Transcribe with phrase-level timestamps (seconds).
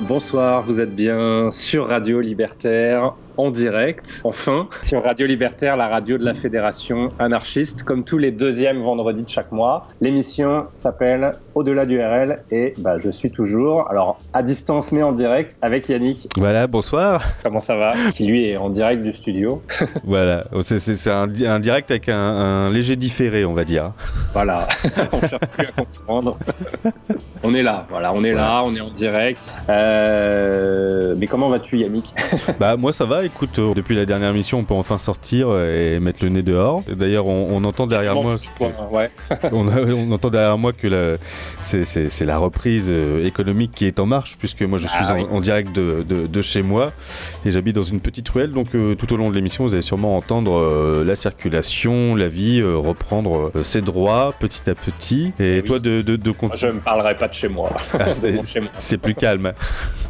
[0.00, 6.18] Bonsoir, vous êtes bien sur Radio Libertaire en direct, enfin, sur Radio Libertaire, la radio
[6.18, 9.88] de la Fédération anarchiste, comme tous les deuxièmes vendredis de chaque mois.
[10.00, 15.12] L'émission s'appelle Au-delà du RL et bah, je suis toujours, alors à distance mais en
[15.12, 16.28] direct, avec Yannick.
[16.36, 17.22] Voilà, bonsoir.
[17.42, 17.92] Comment ça va?
[18.14, 19.62] Qui lui est en direct du studio.
[20.04, 23.92] voilà, c'est un, un, direct avec un, léger différé, on va dire.
[24.32, 24.68] Voilà,
[25.12, 26.38] on ne plus à comprendre.
[27.42, 29.52] on est là, voilà, on est là, on est en direct.
[29.68, 32.14] Euh, mais comment vas-tu Yannick?
[32.58, 35.98] Bah moi ça va, écoute, euh, depuis la dernière mission, on peut enfin sortir et
[36.00, 36.82] mettre le nez dehors.
[36.88, 38.32] D'ailleurs, on, entend derrière moi.
[39.52, 41.18] on, entend derrière moi que
[41.62, 45.40] c'est la reprise euh, économique qui est en marche, puisque moi je suis ah en,
[45.40, 46.92] direct de, chez moi
[47.46, 48.50] et j'habite dans une petite ruelle.
[48.50, 53.50] Donc tout au long de l'émission, vous allez sûrement entendre la circulation, la vie reprendre
[53.62, 55.32] ses droits petit à petit.
[55.38, 56.32] Et toi, de, de, de...
[56.54, 57.70] Je ne parlerai pas de chez moi.
[57.98, 58.12] Ah,
[58.78, 59.52] c'est plus calme.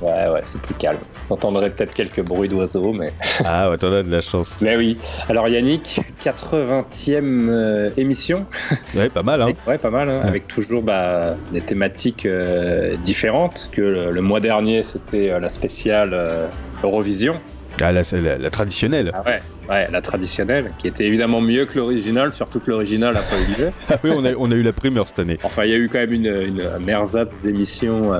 [0.00, 0.98] Ouais, ouais, c'est plus calme.
[1.26, 3.03] Vous entendrez peut-être quelques bruits d'oiseaux, mais.
[3.44, 4.56] ah, ouais, t'en as de la chance.
[4.60, 4.96] Mais oui.
[5.28, 8.46] Alors, Yannick, 80e euh, émission.
[8.94, 9.48] Ouais, pas mal, hein.
[9.66, 13.70] Ouais, pas mal, hein, avec toujours bah, des thématiques euh, différentes.
[13.72, 16.48] Que le, mois dernier, c'était euh, la spéciale
[16.82, 17.34] Eurovision.
[17.80, 18.02] Ah, la,
[18.38, 19.10] la, traditionnelle.
[19.14, 23.20] Ah ouais, ouais, la traditionnelle, qui était évidemment mieux que l'original, surtout que l'original a
[23.20, 23.70] pas eu lieu.
[23.90, 25.38] ah oui, on a, on a, eu la primeur cette année.
[25.42, 28.12] Enfin, il y a eu quand même une, une, une d'émissions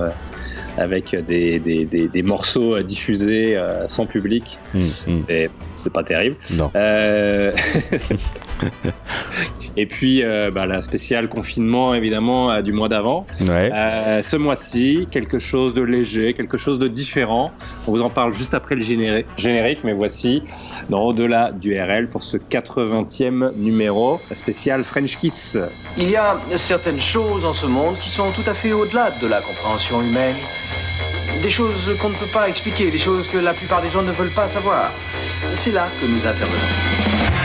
[0.77, 4.59] avec des, des, des, morceaux diffusés euh, sans public.
[4.73, 5.21] Mmh, mmh.
[5.29, 6.35] Et c'était pas terrible.
[6.51, 6.71] Non.
[6.75, 7.51] Euh...
[9.77, 13.25] Et puis euh, bah, la spéciale confinement évidemment euh, du mois d'avant.
[13.41, 13.71] Ouais.
[14.21, 17.51] ce mois-ci, quelque chose de léger, quelque chose de différent.
[17.87, 20.43] On vous en parle juste après le générique, mais voici
[20.89, 25.57] dans Au-delà du RL pour ce 80e numéro, la spéciale French Kiss.
[25.97, 29.27] Il y a certaines choses en ce monde qui sont tout à fait au-delà de
[29.27, 30.35] la compréhension humaine.
[31.43, 34.11] Des choses qu'on ne peut pas expliquer, des choses que la plupart des gens ne
[34.11, 34.91] veulent pas savoir.
[35.53, 37.44] C'est là que nous intervenons.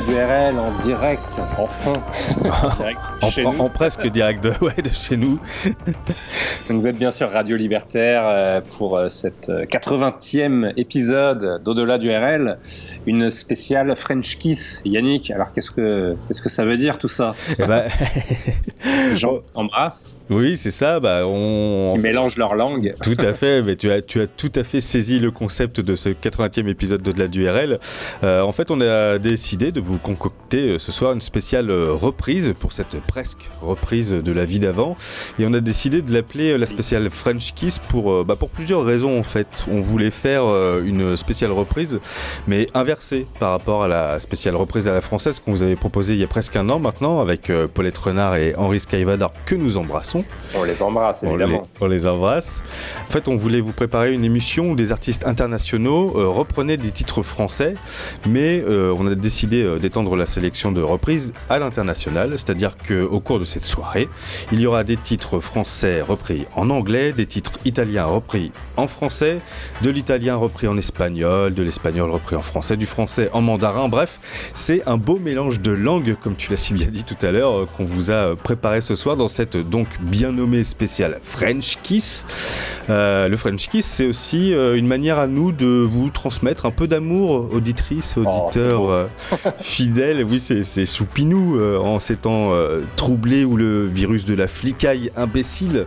[0.00, 2.02] URL en direct, enfin.
[3.58, 5.38] en, presque direct de, ouais, de chez nous.
[6.68, 12.10] Vous êtes bien sûr Radio Libertaire euh, pour euh, cette 80e euh, épisode d'Au-delà du
[12.10, 12.58] RL,
[13.06, 14.82] une spéciale French Kiss.
[14.84, 17.32] Yannick, alors qu'est-ce que, qu'est-ce que ça veut dire tout ça?
[17.58, 17.84] Eh ben...
[19.10, 20.16] Les gens s'embrassent.
[20.28, 20.98] Oui, c'est ça.
[20.98, 21.88] Bah, on...
[21.92, 22.94] Qui mélangent leur langue.
[23.00, 23.62] Tout à fait.
[23.62, 27.02] Mais tu as, tu as tout à fait saisi le concept de ce 80e épisode
[27.02, 27.78] d'Au-delà du RL.
[28.22, 32.54] en fait, on a décidé de vous concocter euh, ce soir une spéciale euh, reprise
[32.58, 34.96] pour cette presque reprise de la vie d'avant.
[35.38, 38.84] Et on a décidé de l'appeler euh, la spéciale French Kiss pour, bah, pour plusieurs
[38.84, 39.64] raisons en fait.
[39.70, 40.44] On voulait faire
[40.82, 41.98] une spéciale reprise,
[42.46, 46.14] mais inversée par rapport à la spéciale reprise à la française qu'on vous avait proposée
[46.14, 49.76] il y a presque un an maintenant avec Paulette Renard et Henri Skyvadar que nous
[49.76, 50.24] embrassons.
[50.54, 51.68] On les embrasse évidemment.
[51.80, 52.62] On les, embrasse.
[53.08, 57.22] En fait, on voulait vous préparer une émission où des artistes internationaux reprenaient des titres
[57.22, 57.74] français,
[58.26, 63.44] mais on a décidé d'étendre la sélection de reprises à l'international, c'est-à-dire qu'au cours de
[63.44, 64.08] cette soirée,
[64.52, 69.38] il y aura des titres français repris en anglais, des titres italiens repris en français,
[69.82, 74.20] de l'italien repris en espagnol, de l'espagnol repris en français, du français en mandarin, bref,
[74.54, 77.60] c'est un beau mélange de langues, comme tu l'as si bien dit tout à l'heure,
[77.60, 82.26] euh, qu'on vous a préparé ce soir dans cette donc bien nommée spéciale French Kiss.
[82.90, 86.70] Euh, le French Kiss, c'est aussi euh, une manière à nous de vous transmettre un
[86.70, 89.08] peu d'amour, auditrices, oh, auditeurs,
[89.64, 94.46] fidèle, oui, c'est Choupinou euh, en ces temps euh, troublés où le virus de la
[94.46, 95.86] flicaille imbécile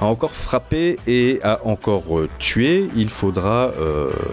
[0.00, 2.86] a encore frappé et a encore euh, tué.
[2.94, 3.72] Il faudra,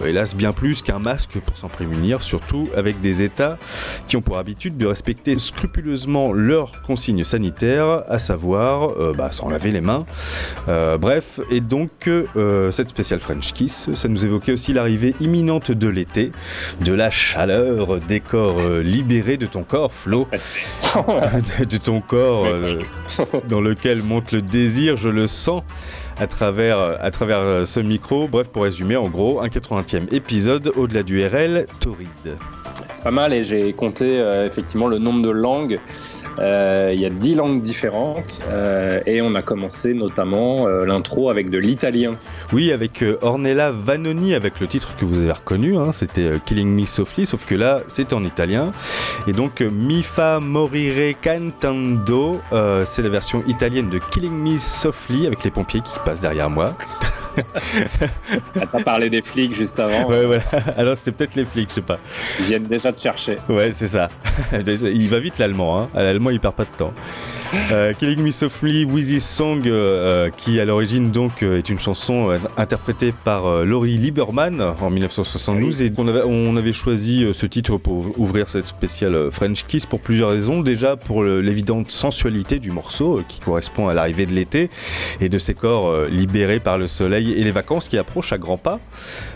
[0.06, 3.58] hélas, bien plus qu'un masque pour s'en prémunir, surtout avec des États
[4.06, 9.72] qui ont pour habitude de respecter scrupuleusement leurs consignes sanitaires, à savoir bah, s'en laver
[9.72, 10.06] les mains.
[10.66, 12.08] bref, et donc
[12.70, 16.30] cette spéciale French Kiss, ça nous évoquait aussi l'arrivée imminente de l'été,
[16.84, 22.80] de la chaleur, des corps libérés de ton corps, Flo, de, ton corps euh,
[23.48, 25.62] dans lequel monte le désir, je le sens
[26.18, 28.28] à travers, à travers euh, ce micro.
[28.28, 32.08] Bref, pour résumer, en gros, un 80e épisode au-delà du RL, torride.
[32.94, 35.78] C'est pas mal et j'ai compté euh, effectivement le nombre de langues
[36.38, 41.50] il y a dix langues différentes euh, et on a commencé notamment euh, l'intro avec
[41.50, 42.14] de l'italien.
[42.52, 46.38] Oui, avec euh, Ornella Vanoni, avec le titre que vous avez reconnu, hein, c'était euh,
[46.44, 48.72] Killing Me Softly, sauf que là, c'était en italien.
[49.26, 54.58] Et donc, euh, Mi fa morire cantando, euh, c'est la version italienne de Killing Me
[54.58, 56.76] Softly, avec les pompiers qui passent derrière moi.
[58.54, 60.08] T'as parlé des flics juste avant.
[60.08, 60.42] Ouais, voilà.
[60.76, 61.98] Alors, c'était peut-être les flics, je sais pas.
[62.40, 63.36] Ils viennent déjà te chercher.
[63.48, 64.10] Ouais, c'est ça.
[64.52, 65.88] il va vite l'allemand, hein.
[65.94, 66.92] L'allemand, il perd pas de temps.
[67.70, 71.68] Euh, Killing Me Softly with This Song, euh, euh, qui à l'origine donc euh, est
[71.68, 77.46] une chanson interprétée par Laurie Lieberman en 1972 et on avait, on avait choisi ce
[77.46, 80.60] titre pour ouvrir cette spéciale French Kiss pour plusieurs raisons.
[80.60, 84.70] Déjà pour l'évidente sensualité du morceau qui correspond à l'arrivée de l'été
[85.20, 88.58] et de ces corps libérés par le soleil et les vacances qui approchent à grands
[88.58, 88.80] pas.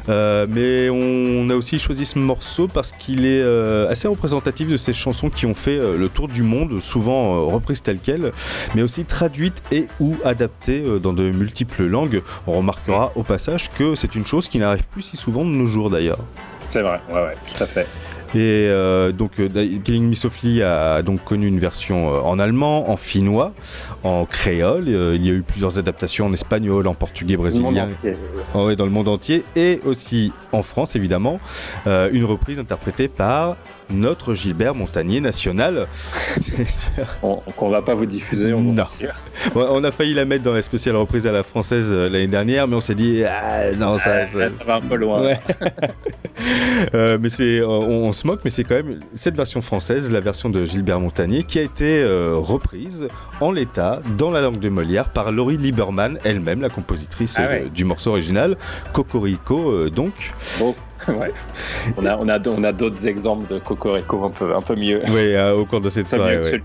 [0.09, 4.77] Euh, mais on a aussi choisi ce morceau parce qu'il est euh, assez représentatif de
[4.77, 8.33] ces chansons qui ont fait euh, le tour du monde, souvent reprises telles quelles,
[8.75, 12.23] mais aussi traduites et ou adaptées dans de multiples langues.
[12.47, 15.67] On remarquera au passage que c'est une chose qui n'arrive plus si souvent de nos
[15.67, 16.21] jours d'ailleurs.
[16.69, 17.87] C'est vrai, ouais, ouais, tout à fait.
[18.35, 19.49] Et euh, donc euh,
[19.85, 23.55] Killing Me Softly a donc connu une version euh, en allemand, en finnois,
[24.05, 24.85] en créole.
[24.89, 27.89] Euh, il y a eu plusieurs adaptations en espagnol, en portugais brésilien.
[28.55, 31.41] Ah ouais, dans le monde entier et aussi en France évidemment.
[31.87, 33.57] Une reprise interprétée par
[33.91, 35.87] notre Gilbert Montagnier national.
[37.57, 38.69] Qu'on va pas vous diffuser, on.
[38.69, 38.85] Ouais,
[39.55, 42.69] on a failli la mettre dans la spéciale reprise à la française euh, l'année dernière,
[42.69, 45.23] mais on s'est dit ah, non ça, Ah, ça va un peu loin.
[45.23, 45.39] Ouais.
[46.95, 50.21] Euh, mais c'est, on, on se moque, mais c'est quand même cette version française, la
[50.21, 53.09] version de Gilbert Montagnier, qui a été euh, reprise
[53.41, 57.69] en l'état dans la langue de Molière par Laurie Lieberman, elle-même, la compositrice Ah euh,
[57.69, 58.57] du morceau original,
[58.93, 60.33] Cocorico, donc.
[60.59, 60.75] Bon,
[61.21, 61.33] ouais.
[61.97, 65.01] On a, on a, on a d'autres exemples de Cocorico un peu, un peu mieux.
[65.11, 66.39] Ouais, euh, au cours de cette soirée.
[66.39, 66.63] ouais.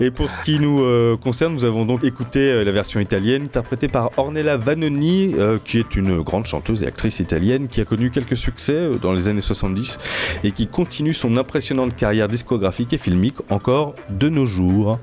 [0.00, 3.44] Et pour ce qui nous euh, concerne, nous avons donc écouté euh, la version italienne
[3.44, 8.10] interprétée par Ornella Vanoni, qui est une grande chanteuse et actrice italienne qui a connu
[8.10, 9.98] quelques succès dans les années 70
[10.44, 14.98] et qui continue son impressionnante carrière discographique et filmique encore de nos jours.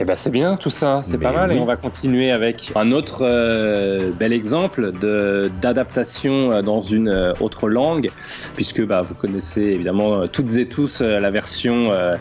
[0.00, 1.50] Eh ben c'est bien tout ça, c'est pas mal.
[1.50, 1.56] oui.
[1.56, 7.08] Et on va continuer avec un autre euh, bel exemple de d'adaptation euh, dans une
[7.08, 8.10] euh, autre langue,
[8.54, 12.14] puisque bah, vous connaissez évidemment euh, toutes et tous euh, la version euh,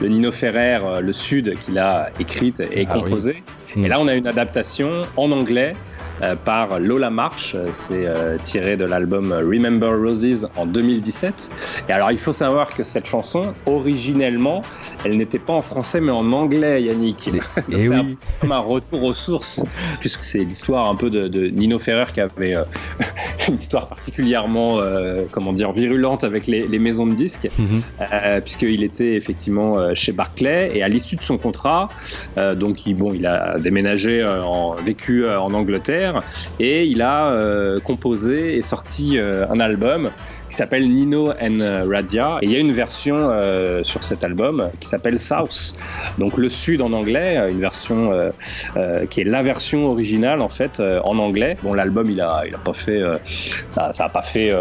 [0.00, 3.42] de Nino Ferrer, euh, Le Sud, qu'il a écrite et Ah composée.
[3.74, 3.84] Mm.
[3.84, 5.72] Et là, on a une adaptation en anglais.
[6.22, 11.50] Euh, par Lola Marsh, Euh, c'est euh, tiré de l'album Remember Roses en 2017.
[11.88, 14.62] Et alors il faut savoir que cette chanson, originellement,
[15.04, 17.28] elle n'était pas en français mais en anglais, Yannick.
[17.28, 17.32] Et
[17.68, 19.62] C'est oui, comme un retour aux sources,
[20.00, 22.62] puisque c'est l'histoire un peu de, de Nino Ferrer qui avait euh,
[23.48, 27.82] une histoire particulièrement, euh, comment dire, virulente avec les, les maisons de disques, Mhm.
[28.00, 31.88] euh, puisqu'il était effectivement chez Barclay et à l'issue de son contrat,
[32.56, 36.03] donc il, bon, il a déménagé, en, vécu en Angleterre
[36.58, 40.10] et il a euh, composé et sorti euh, un album
[40.54, 41.58] qui s'appelle Nino and
[41.90, 42.38] Radia.
[42.40, 45.74] Et il y a une version euh, sur cet album qui s'appelle South.
[46.18, 48.30] Donc le Sud en anglais, une version euh,
[48.76, 51.56] euh, qui est la version originale en fait en anglais.
[51.64, 53.02] Bon, l'album il a, il a pas fait,
[53.68, 54.52] ça, ça a pas fait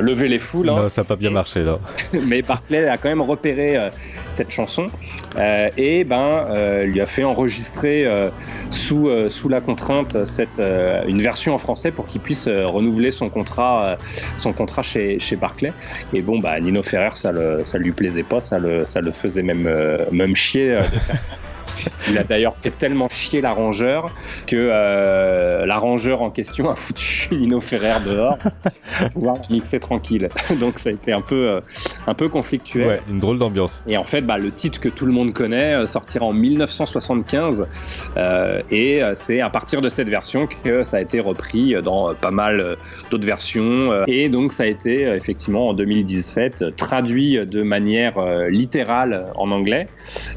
[0.00, 0.76] lever les foules, hein.
[0.76, 1.78] non, ça n'a pas bien marché là.
[2.26, 3.90] mais Barclay a quand même repéré
[4.34, 4.86] cette chanson
[5.36, 8.30] euh, et ben euh, lui a fait enregistrer euh,
[8.70, 10.60] sous sous la contrainte cette
[11.06, 13.96] une version en français pour qu'il puisse renouveler son contrat
[14.36, 15.72] son contrat chez chez Barclay.
[16.12, 19.12] Et bon bah Nino Ferrer ça le ça lui plaisait pas ça le ça le
[19.12, 19.68] faisait même
[20.10, 21.32] même chier de faire ça
[22.08, 24.06] il a d'ailleurs fait tellement chier l'arrangeur
[24.46, 28.38] que euh, l'arrangeur en question a foutu Nino Ferrer dehors
[28.98, 30.28] pour pouvoir mixer tranquille.
[30.60, 31.60] Donc ça a été un peu, euh,
[32.06, 32.86] un peu conflictuel.
[32.86, 33.82] Ouais, une drôle d'ambiance.
[33.86, 37.66] Et en fait, bah, le titre que tout le monde connaît euh, sortira en 1975.
[38.16, 42.30] euh, et c'est à partir de cette version que ça a été repris dans pas
[42.30, 42.76] mal
[43.10, 44.04] d'autres versions.
[44.06, 48.14] et donc ça a été effectivement en 2017 euh, traduit de manière
[48.48, 49.88] littérale en anglais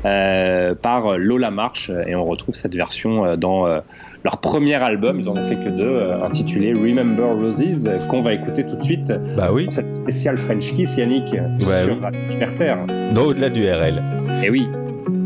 [0.04, 1.92] par Lola Marsh.
[2.08, 3.80] Et on retrouve cette version euh, dans euh,
[4.24, 5.20] leur premier album.
[5.20, 8.76] Ils en ont fait que deux, euh, intitulé Remember Roses, euh, qu'on va écouter tout
[8.78, 12.00] de suite Bah oui, dans cette spéciale French Kiss, Yannick, Ouais, sur oui.
[12.02, 12.78] Radio Libertaire.
[13.14, 14.02] non, au-delà du RL.
[14.44, 14.68] Et oui.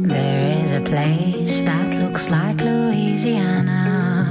[0.07, 4.25] There is a place that looks like Louisiana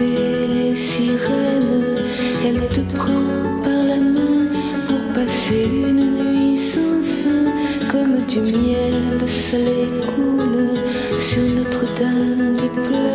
[0.00, 1.96] les sirènes.
[2.46, 4.46] Elle te prend par la main
[4.86, 7.88] pour passer une nuit sans fin.
[7.90, 10.78] Comme du miel, le soleil coule
[11.20, 13.07] sur Notre-Dame des Pleurs.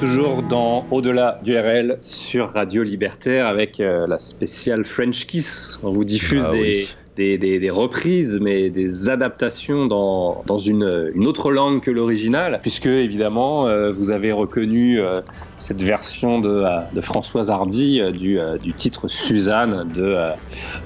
[0.00, 5.78] toujours dans Au-delà du RL sur Radio Libertaire avec euh, la spéciale French Kiss.
[5.82, 11.26] On vous diffuse bah des, des, des, reprises, mais des adaptations dans, dans une, une,
[11.26, 15.20] autre langue que l'original, puisque évidemment, euh, vous avez reconnu euh,
[15.60, 20.16] cette version de, euh, de Françoise Hardy euh, du, euh, du, titre Suzanne de,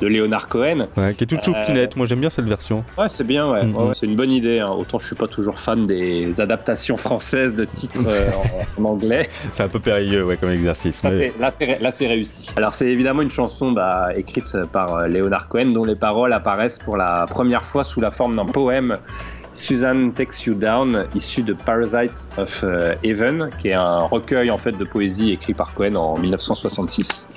[0.00, 0.88] de Léonard Cohen.
[1.16, 2.84] Qui est toute choupinette, moi j'aime bien cette version.
[2.98, 3.64] Ouais, c'est bien, ouais.
[3.64, 3.94] Mm, mm.
[3.94, 4.60] C'est une bonne idée.
[4.60, 4.70] Hein.
[4.70, 8.00] Autant je suis pas toujours fan des adaptations françaises de titres
[8.78, 9.28] en, anglais.
[9.52, 10.96] C'est un peu périlleux ouais, comme exercice.
[10.96, 11.32] Ça, mais...
[11.38, 12.50] Là, c'est réussi.
[12.56, 16.96] Alors, c'est évidemment une chanson bah, écrite par Léonard Cohen dont les paroles apparaissent pour
[16.96, 18.96] la première fois sous la forme d'un poème
[19.54, 24.58] Susan Takes You Down, issu de Parasites of euh, Heaven, qui est un recueil en
[24.58, 27.28] fait de poésie écrit par Cohen en 1966.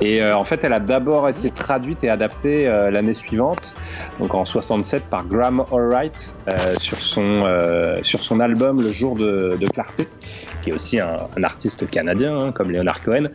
[0.00, 3.74] Et euh, en fait, elle a d'abord été traduite et adaptée euh, l'année suivante,
[4.18, 9.16] donc en 67 par Graham Allwright euh, sur son euh, sur son album Le Jour
[9.16, 10.08] de, clarté,
[10.62, 13.28] qui est aussi un, un artiste canadien hein, comme Leonard Cohen.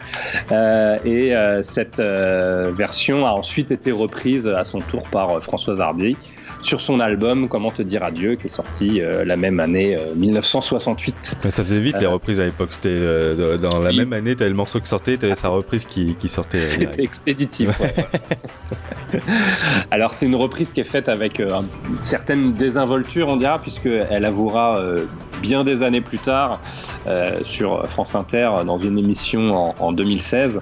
[0.52, 6.18] Euh, et cette version a ensuite été reprise à son tour par Françoise Hardy
[6.62, 10.14] sur son album Comment te dire adieu, qui est sorti euh, la même année euh,
[10.16, 11.38] 1968.
[11.44, 12.70] Mais ça faisait vite les reprises à l'époque.
[12.72, 13.98] C'était euh, dans la Oui.
[13.98, 16.58] même année, t'avais le morceau qui sortait, t'avais sa reprise qui, qui sortait.
[16.58, 17.80] euh, C'était expéditif.
[17.80, 19.20] ouais, ouais.
[19.92, 21.56] Alors c'est une reprise qui est faite avec euh,
[21.90, 25.06] une certaine désinvolture, on dira, puisque elle avouera euh,
[25.42, 26.60] bien des années plus tard
[27.08, 30.60] euh, sur France Inter dans une émission en, en 2016,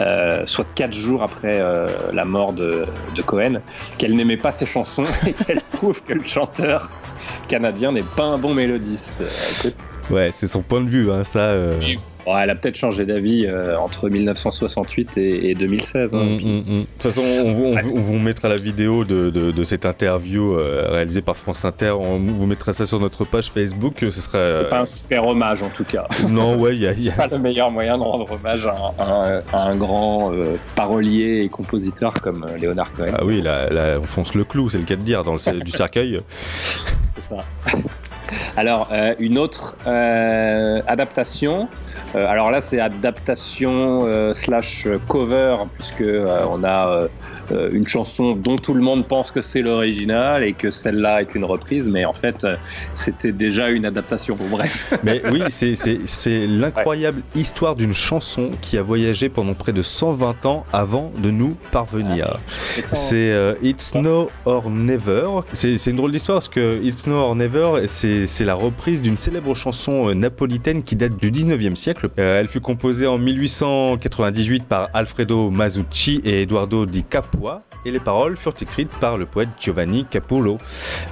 [0.00, 3.60] euh, soit quatre jours après euh, la mort de, de Cohen,
[3.98, 6.90] qu'elle n'aimait pas ses chansons et qu'elle trouve que le chanteur
[7.48, 9.22] canadien n'est pas un bon mélodiste.
[10.10, 11.40] Ouais, c'est son point de vue, hein, ça.
[11.40, 11.80] euh.
[12.24, 16.14] Bon, elle a peut-être changé d'avis euh, entre 1968 et, et 2016.
[16.14, 16.62] hein, Mm, puis- mm, mm.
[16.80, 17.84] De toute façon, on, vous- on, Bref.
[17.86, 21.64] vous- on vous mettra la vidéo de, de- de cette interview euh, réalisée par France
[21.64, 21.90] Inter.
[22.00, 23.96] On vous mettra ça sur notre page Facebook.
[24.00, 24.38] Ce sera.
[24.38, 26.06] euh, pas un super hommage en tout cas.
[26.28, 26.92] Non, ouais, il y a.
[26.92, 29.62] il y a- pas le meilleur moyen de rendre hommage à un, à un- à
[29.70, 33.12] un grand euh, parolier et compositeur comme Léonard Cohen.
[33.18, 35.60] Ah oui, là, là, on fonce le clou, c'est le cas de dire, dans le
[35.64, 36.20] du cercueil.
[37.16, 37.36] C'est ça.
[38.56, 41.68] Alors, euh, une autre euh, adaptation.
[42.14, 46.04] Euh, alors là, c'est adaptation slash cover, puisque
[46.50, 47.08] on a
[47.72, 51.44] une chanson dont tout le monde pense que c'est l'original et que celle-là est une
[51.44, 52.56] reprise, mais en fait, euh,
[52.94, 54.36] c'était déjà une adaptation.
[54.36, 54.92] Bon, bref.
[55.02, 60.64] Mais oui, c'est- l'incroyable histoire d'une chanson qui a voyagé pendant près de 120 ans
[60.72, 62.38] avant de nous parvenir.
[62.92, 65.24] C'est euh, It's No or Never.
[65.52, 69.54] C'est une drôle d'histoire parce que It's No or Never, c'est la reprise d'une célèbre
[69.54, 72.08] chanson euh, napolitaine qui date du 19e siècle.
[72.18, 77.02] Euh, elle fut composée en 1898 par Alfredo Masucci et Eduardo Di
[77.84, 80.58] Et les paroles furent écrites par le poète Giovanni Capullo.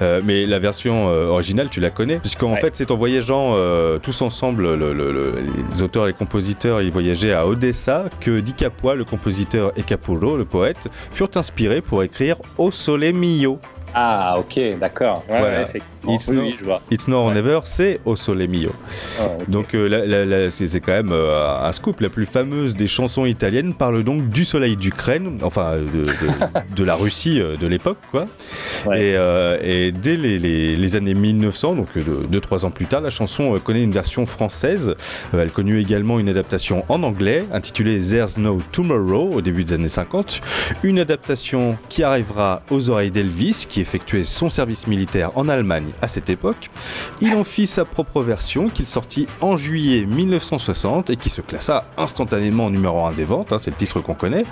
[0.01, 2.61] Euh, mais la version euh, originale, tu la connais, puisqu'en Ouais.
[2.61, 5.35] fait, c'est en voyageant euh, tous ensemble, le- le- le-
[5.73, 9.83] les auteurs et les compositeurs, ils voyageaient à Odessa, que Di Capua, le compositeur, et
[9.83, 13.59] Capullo, le poète, furent inspirés pour écrire O Sole Mio.
[13.95, 15.25] Ah, ok, d'accord.
[15.29, 15.57] Ouais, Voilà.
[15.59, 16.15] ouais, effectivement.
[16.15, 16.83] It's Oui, no- oui, je vois.
[16.91, 17.35] It's No or Ouais.
[17.35, 18.71] Never, c'est O Sole Mio.
[19.21, 19.25] Ah.
[19.47, 22.01] Donc euh, c'est quand même euh, un scoop.
[22.01, 26.85] La plus fameuse des chansons italiennes parle donc du soleil d'Ukraine, enfin de, de- de
[26.85, 28.25] la Russie euh, de l'époque, quoi.
[28.87, 33.11] Et, euh, et dès les, les- les années 1900, donc 2-3 ans plus tard, la
[33.11, 34.97] chanson euh, connaît une version française.
[35.35, 39.75] Euh, elle connut également une adaptation en anglais intitulée There's No Tomorrow au début des
[39.75, 40.41] années 50.
[40.83, 46.09] Une adaptation qui arrivera aux oreilles d'Elvis, qui effectuait son service militaire en Allemagne à
[46.09, 46.71] cette époque.
[47.21, 51.85] Il en fit sa propre version qu'il sortit en juillet 1960 et qui se classa
[51.97, 54.45] instantanément numéro 1 des ventes, hein, c'est le titre qu'on connaît.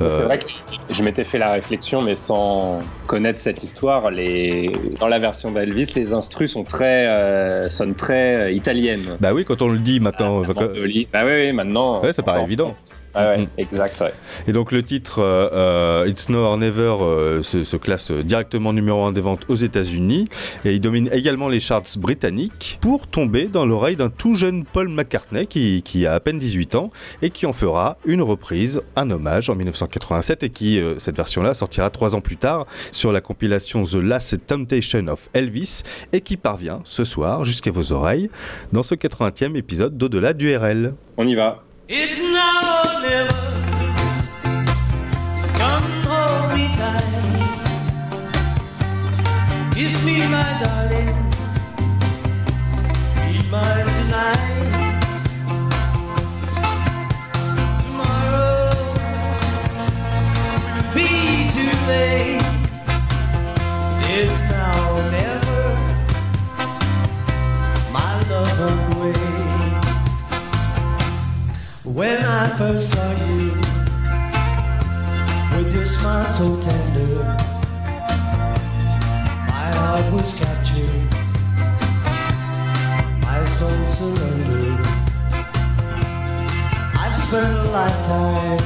[0.00, 0.46] Euh, C'est vrai que
[0.90, 4.70] je m'étais fait la réflexion, mais sans connaître cette histoire, les...
[5.00, 9.16] dans la version d'Elvis, les instrus sont très, euh, sonnent très euh, italiennes.
[9.20, 10.42] Bah oui, quand on le dit maintenant.
[10.44, 11.08] Ah, Mandoli.
[11.12, 12.02] Bah oui, oui, maintenant.
[12.02, 12.74] Ouais, ça paraît évident.
[13.16, 13.46] Ouais, ouais, Mhm.
[13.58, 14.12] exact, ouais.
[14.46, 18.72] Et donc le titre euh, euh, It's No or Never euh, se, se classe directement
[18.72, 20.26] numéro 1 des ventes aux États-Unis
[20.64, 24.88] et il domine également les charts britanniques pour tomber dans l'oreille d'un tout jeune Paul
[24.88, 26.90] McCartney qui, qui a à peine 18 ans
[27.22, 31.54] et qui en fera une reprise, un hommage en 1987 et qui, euh, cette version-là,
[31.54, 36.36] sortira trois ans plus tard sur la compilation The Last Temptation of Elvis et qui
[36.36, 38.30] parvient ce soir jusqu'à vos oreilles
[38.72, 40.94] dans ce 80e épisode d'Au-delà du RL.
[41.16, 41.62] On y va.
[41.88, 43.42] It's now or never.
[45.56, 47.14] Come hold me tight.
[49.72, 51.14] Kiss me, my darling.
[53.14, 54.72] Be mine tonight.
[57.84, 58.74] Tomorrow
[60.74, 61.08] will be
[61.54, 62.42] too late.
[64.10, 65.62] It's now or never.
[67.92, 68.95] My love
[71.96, 73.52] When I first saw you,
[75.56, 77.24] with your smile so tender,
[79.48, 81.08] my heart was captured,
[83.22, 84.86] my soul surrendered.
[87.00, 88.60] I've spent a lifetime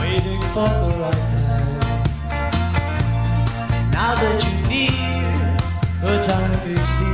[0.00, 1.80] waiting for the right time.
[3.90, 5.58] Now that you're near,
[6.00, 7.13] the time is here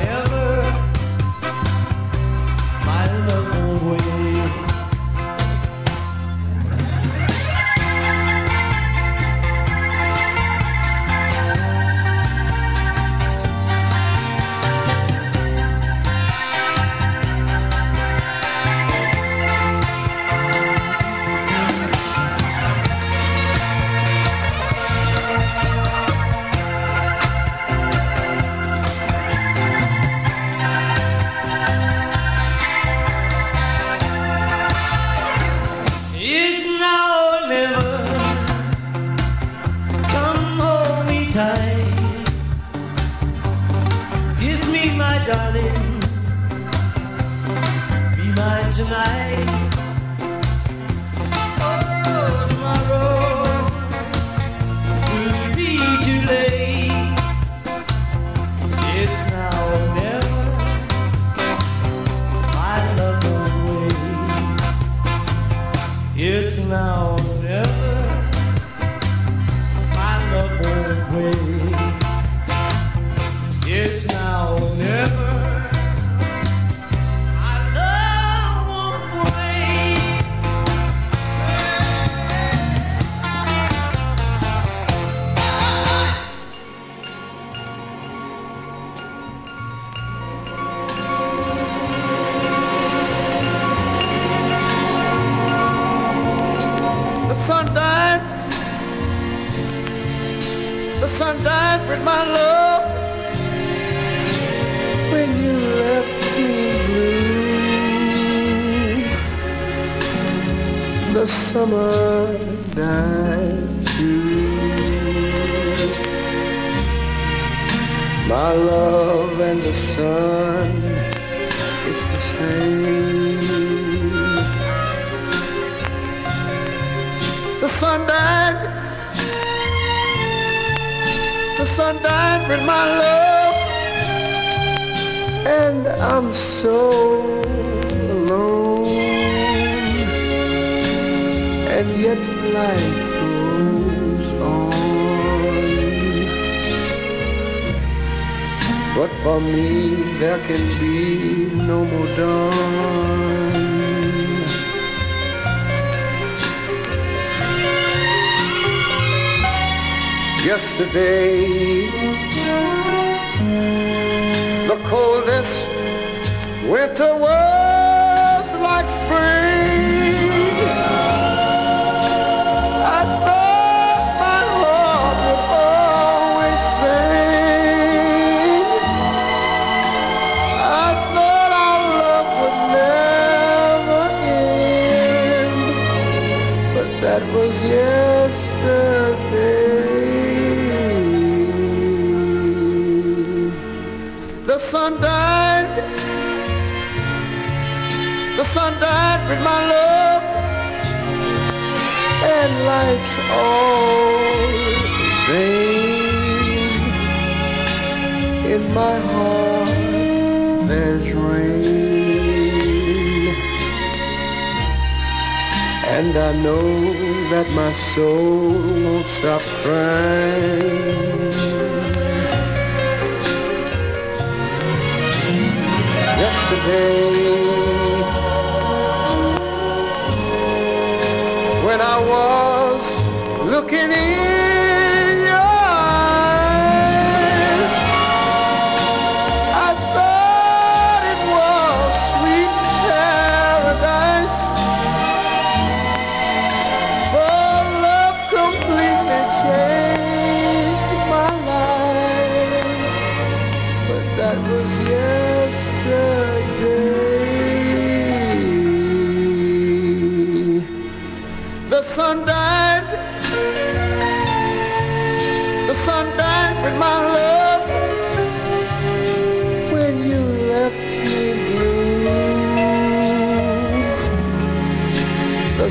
[45.25, 45.99] darling.
[48.15, 49.60] Be mine tonight.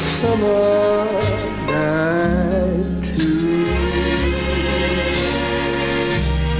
[0.00, 1.04] summer
[1.66, 3.66] night too.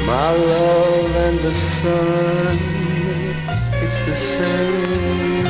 [0.07, 2.59] My love and the sun,
[3.85, 5.45] it's the same.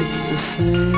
[0.00, 0.91] it's the same.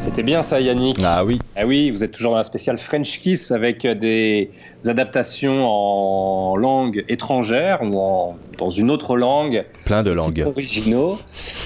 [0.00, 0.96] C'était bien ça, Yannick.
[1.04, 1.38] Ah oui.
[1.62, 4.50] Ah oui, vous êtes toujours dans la spéciale French Kiss avec euh, des
[4.86, 9.66] adaptations en langue étrangère ou dans une autre langue.
[9.84, 10.42] Plein de langues.
[10.46, 11.18] Originaux,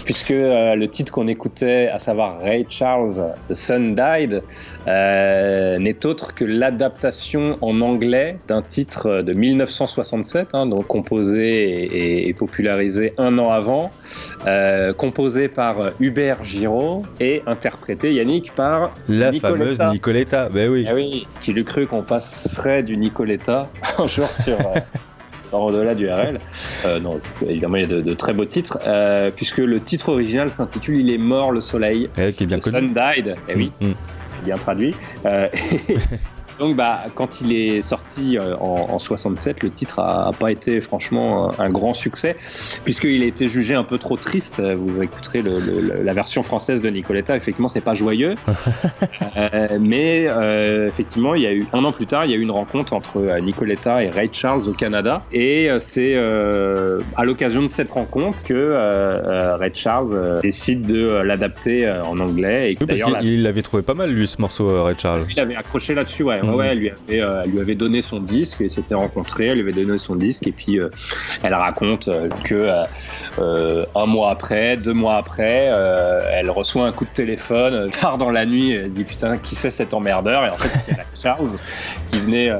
[0.05, 4.43] puisque euh, le titre qu'on écoutait, à savoir Ray Charles, The Sun Died,
[4.89, 12.35] euh, n'est autre que l'adaptation en anglais d'un titre de 1967, hein, donc composé et,
[12.35, 13.93] popularisé un an avant,
[14.97, 20.49] composé par Hubert Giraud et interprété, Yannick, par la Nicolas fameuse Nicoletta.
[20.49, 20.87] Ben oui.
[20.89, 23.69] Ah oui, qui l'eût cru qu'on passerait du Nicoletta
[23.99, 24.59] un jour sur.
[24.61, 24.81] euh,
[25.53, 26.39] Au-delà du RL.
[26.85, 30.09] Euh, non, évidemment, il y a de, de très beaux titres, euh, puisque le titre
[30.09, 32.09] original s'intitule Il est mort le soleil.
[32.17, 32.69] Elle qui est bien The.
[32.71, 33.35] Sun Died.
[33.49, 33.95] Eh oui, Mm, mm.
[34.45, 34.95] bien traduit.
[35.27, 35.49] Euh,
[36.59, 40.51] donc, bah, quand il est sorti euh, en, en 67, le titre a, a pas
[40.53, 42.37] été franchement un, un grand succès,
[42.85, 44.61] puisqu'il a été jugé un peu trop triste.
[44.61, 47.37] Vous écouterez le- la version française de Nicoletta.
[47.37, 48.35] Effectivement, c'est pas joyeux.
[49.37, 52.37] Euh, mais euh, effectivement, il y a eu un an plus tard, il y a
[52.37, 57.67] eu une rencontre entre Nicoletta et Ray Charles au Canada, et c'est à l'occasion de
[57.69, 62.73] cette rencontre que Ray Charles décide de l'adapter en anglais.
[62.73, 65.27] Et Oui, parce qu'il l'avait trouvé pas mal, lui, ce morceau, Ray Charles.
[65.31, 66.41] il avait accroché là-dessus, ouais.
[66.45, 66.51] Mhm.
[66.51, 69.47] ouais, ouais, elle, lui avait, euh, elle lui avait donné son disque, et s'était rencontrés,
[69.47, 70.89] elle lui avait donné son disque, et puis euh,
[71.43, 72.69] elle raconte euh, que
[73.97, 75.71] un mois après, deux mois après,
[76.33, 79.55] elle reçoit un coup de téléphone tard dans la nuit, elle se dit putain, qui
[79.55, 80.47] c'est cet emmerdeur?
[80.47, 81.51] Et en fait, c'était la Charles
[82.11, 82.53] qui venait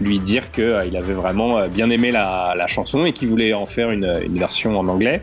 [0.00, 3.66] lui dire que il avait vraiment bien aimé la, la chanson et qu'il voulait en
[3.66, 5.22] faire une, une version en anglais.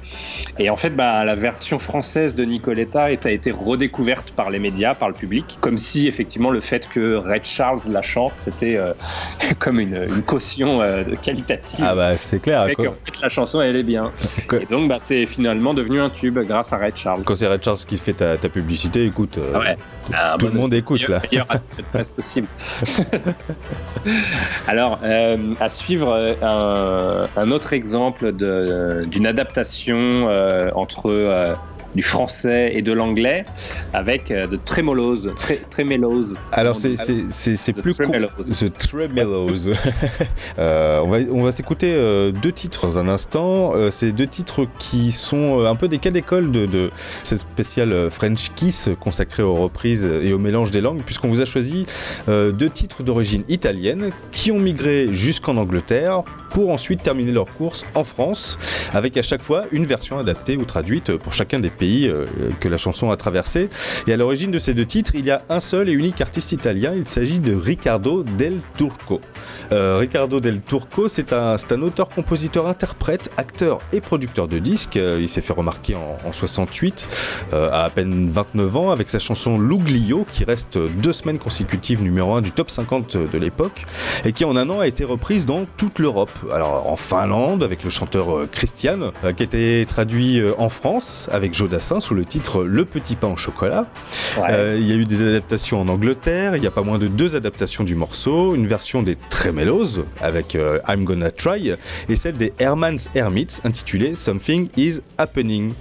[0.59, 4.93] Et en fait, bah, la version française de Nicoletta a été redécouverte par les médias,
[4.95, 8.93] par le public, comme si effectivement le fait que Red Charles la chante, c'était euh,
[9.59, 11.83] comme une, une caution euh, qualitative.
[11.87, 12.65] Ah bah, c'est clair.
[12.65, 14.11] Fait qu'en fait, la chanson, elle est bien.
[14.59, 17.23] Et donc, bah, c'est finalement devenu un tube grâce à Red Charles.
[17.23, 19.77] Quand c'est Ray Charles qui fait ta, ta publicité, écoute, euh, Ah ouais.
[20.13, 21.61] Ah, tout le monde c'est écoute, meilleur- là.
[21.93, 22.47] meilleur possible.
[24.67, 24.99] Alors,
[25.59, 30.27] à suivre un, un autre exemple d'une adaptation
[30.75, 31.55] entre
[31.95, 33.45] du français et de l'anglais
[33.93, 36.35] avec euh, de trémolos, tré, trémélos.
[36.51, 36.95] Alors c'est
[37.73, 37.95] plus.
[37.95, 39.69] The Tremelos.
[40.57, 43.73] Euh, on va on va s'écouter euh, deux titres dans un instant.
[43.75, 46.89] Euh, c'est deux titres qui sont euh, un peu des cas d'école de, de
[47.23, 51.45] cette spéciale French Kiss consacrée aux reprises et au mélange des langues, puisqu'on vous a
[51.45, 51.85] choisi
[52.27, 58.03] deux titres d'origine italienne qui ont migré jusqu'en Angleterre pour ensuite terminer leur course en
[58.03, 58.57] France,
[58.93, 62.25] avec à chaque fois une version adaptée ou traduite pour chacun des pays euh,
[62.59, 63.69] que la chanson a traversé.
[64.07, 66.51] Et à l'origine de ces deux titres, il y a un seul et unique artiste
[66.51, 69.21] italien, il s'agit de Riccardo del Turco.
[69.71, 74.97] Euh, Riccardo del Turco, c'est un, un auteur, compositeur, interprète, acteur et producteur de disques.
[74.97, 77.07] Euh, il s'est fait remarquer en, en 68,
[77.53, 82.01] euh, à à peine 29 ans, avec sa chanson L'Ouglio, qui reste deux semaines consécutives
[82.01, 83.83] numéro 1 du top 50 de l'époque,
[84.23, 86.31] et qui en un an a été reprise dans toute l'Europe.
[86.53, 91.70] Alors en Finlande, avec le chanteur Christian, qui a été traduit en France avec Joe
[91.71, 93.87] Dassin sous le titre Le Petit Pain au chocolat.
[94.37, 94.43] Ouais.
[94.49, 97.07] Euh, il y a eu des adaptations en Angleterre, il y a pas moins de
[97.07, 101.73] deux adaptations du morceau, une version des Tremelos avec euh, I'm Gonna Try
[102.09, 105.73] et celle des Herman's Hermits intitulée Something is Happening.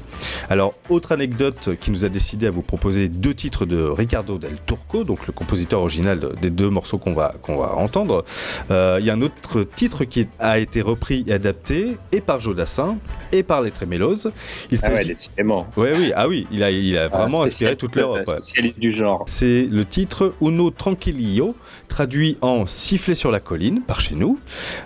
[0.48, 4.56] Alors, autre anecdote qui nous a décidé à vous proposer deux titres de Ricardo del
[4.66, 8.24] Turco, donc le compositeur original de- des deux morceaux qu'on va, qu'on va entendre.
[8.70, 12.40] Euh, il y a un autre titre qui a été repris et adapté et par
[12.40, 12.96] Joe Dassin
[13.32, 14.28] et par les Tremelos.
[14.70, 15.66] Il Ah ouais, décidément.
[15.80, 18.18] Ouais, oui, ah oui, il a, il a vraiment inspiré toute l'Europe.
[18.26, 18.34] ouais.
[18.34, 19.24] Spécialiste du genre.
[19.26, 21.54] C'est le titre Uno Tranquillio,
[21.88, 24.38] traduit en Siffler sur la colline par chez nous,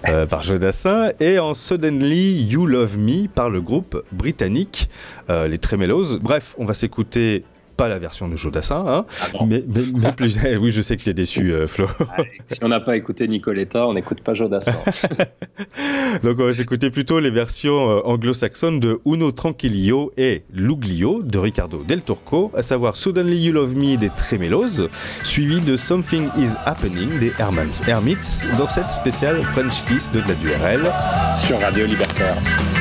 [0.09, 4.89] euh, par Joe Dassin, et en Suddenly You Love Me par le groupe britannique
[5.31, 6.19] euh, Les Tremelos.
[6.21, 7.45] Bref, on va s'écouter
[7.77, 9.47] pas la version de Joe Dassin, hein, Ah non.
[9.47, 10.39] mais, mais- mais plus.
[10.61, 11.87] oui, je sais que t'es déçu, euh, Flo.
[12.17, 14.75] Allez, si on n'a pas écouté Nicoletta, on n'écoute pas Jodassin.
[16.23, 21.39] Donc on va s'écouter plutôt les versions euh, anglo-saxonnes de Uno Tranquillio et L'Uglio de
[21.39, 24.89] Ricardo Del Turco, à savoir Suddenly You Love Me des Tremelos,
[25.23, 30.35] suivi de Something Is Happening des Herman's Hermits dans cette spéciale French Kiss de la
[30.35, 30.85] DURL.
[31.47, 32.35] sur Radio Libertaire.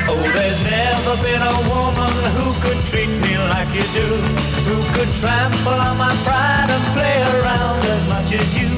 [0.08, 4.53] Oh, there's never been a woman who could treat me like you do,
[4.94, 8.70] could trample on my pride and play around as much as you.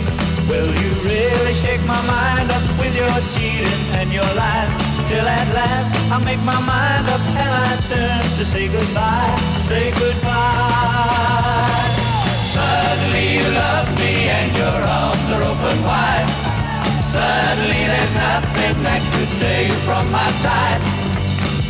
[0.48, 4.72] Will you really shake my mind up with your cheating and your lies?
[5.08, 9.92] Till at last I make my mind up and I turn to say goodbye, say
[9.92, 11.36] goodbye.
[12.48, 16.28] Suddenly you love me and your arms are open wide.
[17.04, 20.80] Suddenly there's nothing that could tear you from my side.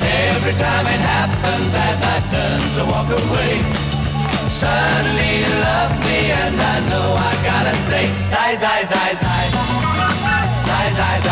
[0.06, 3.95] Every time it happens as I turn to walk away
[4.48, 8.06] suddenly love me and I know I gotta stay.
[8.30, 9.50] Tie, tie, tie, tie.
[10.66, 11.26] Tie, tie,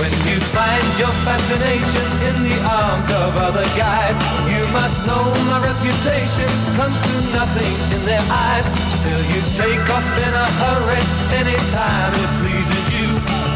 [0.00, 4.16] When you find your fascination in the arms of other guys,
[4.50, 8.66] you must know my reputation comes to nothing in their eyes.
[8.98, 11.02] Still you take off in a hurry
[11.40, 13.08] anytime it pleases you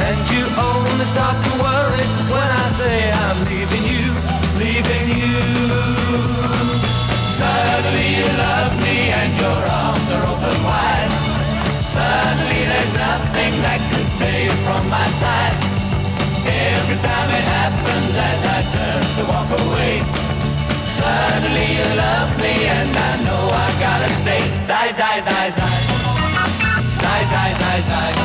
[0.07, 0.68] and you
[0.99, 4.11] only start to worry when I say I'm leaving you,
[4.59, 5.39] leaving you.
[7.39, 11.11] Suddenly you love me and your arms are open wide.
[11.79, 15.59] Suddenly there's nothing that could tear you from my side.
[16.51, 20.03] Every time it happens as I turn to walk away.
[20.83, 24.43] Suddenly you love me and I know I gotta stay.
[24.67, 25.79] Zai, zai, zai, zai.
[27.03, 28.18] Zai, zai, zai, zai.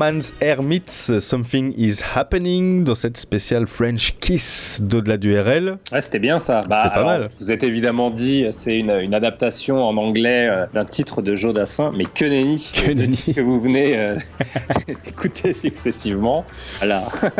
[0.00, 5.76] Herman's Hermits, Something is Happening, dans cette spéciale French Kiss d'au-delà du RL.
[5.92, 6.62] Ouais, c'était bien ça.
[6.62, 7.28] Bah, C'était pas alors, mal.
[7.38, 11.52] Vous êtes évidemment dit, c'est une, une adaptation en anglais euh, d'un titre de Joe
[11.52, 12.70] Dassin, mais que nenni.
[12.72, 13.18] Que Le nenni.
[13.36, 14.16] que vous venez euh,
[15.04, 16.46] d'écouter successivement.
[16.78, 17.04] Voilà.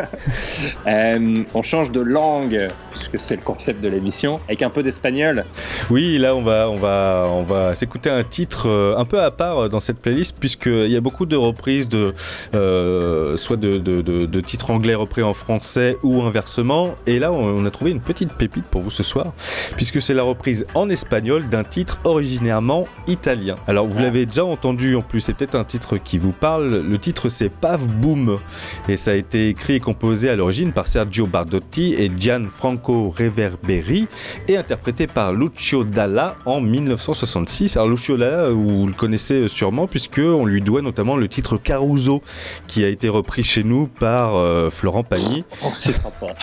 [0.87, 5.45] Euh, on change de langue, puisque c'est le concept de l'émission, avec un peu d'espagnol.
[5.91, 9.31] Oui, là on va, on va, on va s'écouter un titre euh, un peu à
[9.31, 12.15] part euh, dans cette playlist puisqu'il y a beaucoup de reprises de,
[12.50, 16.95] euh, soit de, de- de- de titres anglais repris en français ou inversement.
[17.07, 19.33] Et là on, on a trouvé une petite pépite pour vous ce soir
[19.77, 23.55] puisque c'est la reprise en espagnol d'un titre originairement italien.
[23.67, 26.81] Alors vous l'avez déjà entendu en plus, c'est peut-être un titre qui vous parle.
[26.81, 28.39] Le titre c'est Pav Boom
[28.89, 34.07] et ça a été écrit et composé à l'origine par Sergio Bardotti et Gianfranco Reverberi
[34.49, 37.77] et interprété par Lucio Dalla en 1966.
[37.77, 42.23] Alors Lucio Dalla, vous le connaissez sûrement puisque on lui doit notamment le titre Caruso
[42.67, 45.45] qui a été repris chez nous par euh, Florent Pagny.
[45.63, 46.35] On s'y fera pas.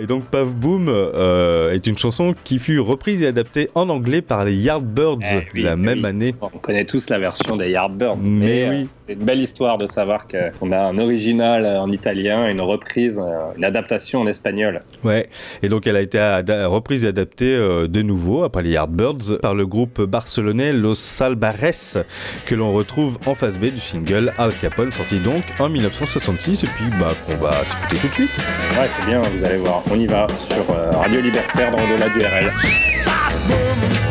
[0.00, 4.22] Et donc Pav Boom euh, est une chanson qui fut reprise et adaptée en anglais
[4.22, 6.34] par les Yardbirds Eh oui, la eh même année.
[6.40, 8.82] On connaît tous la version des Yardbirds, Mais mais, oui.
[8.82, 12.60] euh, c'est une belle histoire de savoir qu'on a un original euh, en italien, une
[12.60, 14.80] reprise, euh, une adaptation en espagnol.
[15.04, 15.28] Ouais,
[15.62, 16.18] et donc elle a été
[16.66, 22.04] reprise et adaptée euh, de nouveau après les Yardbirds par le groupe barcelonais Los Salbares
[22.46, 26.66] que l'on retrouve en phase B du single Al Capone sorti donc en 1966 et
[26.68, 28.38] puis bah qu'on va s'écouter tout de suite.
[28.78, 29.82] Ouais, c'est bien, vous allez voir.
[29.90, 32.52] On y va sur euh, Radio Libertaire dans Au-delà du RL.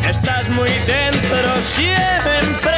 [0.07, 2.74] Estás muy dentro siempre.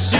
[0.00, 0.16] Así.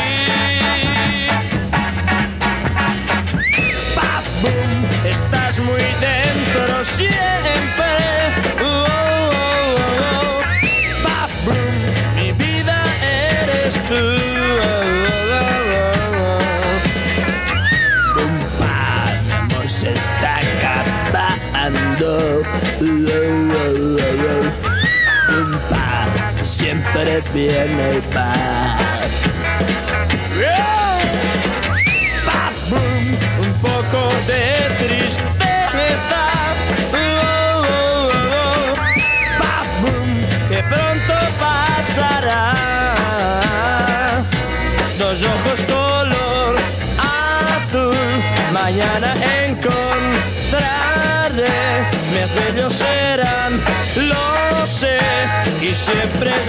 [3.94, 4.72] Pa, boom,
[5.06, 7.92] estás muy dentro siempre.
[8.62, 10.40] Oh, oh, oh,
[11.46, 11.58] oh.
[12.16, 14.04] Mi vida eres tú.
[18.16, 18.32] Oh,
[19.56, 22.12] oh, se está acabando.
[26.44, 28.89] Siempre viene y va.
[55.80, 56.48] Y siempre es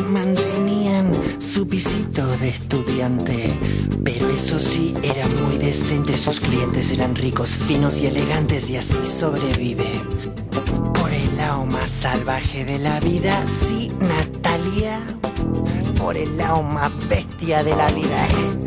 [0.00, 3.58] Mantenían su pisito de estudiante.
[4.04, 6.16] Pero eso sí, era muy decente.
[6.16, 10.00] Sus clientes eran ricos, finos y elegantes y así sobrevive.
[11.00, 15.00] Por el lado más salvaje de la vida, sí, Natalia.
[15.98, 18.63] Por el lado más bestia de la vida.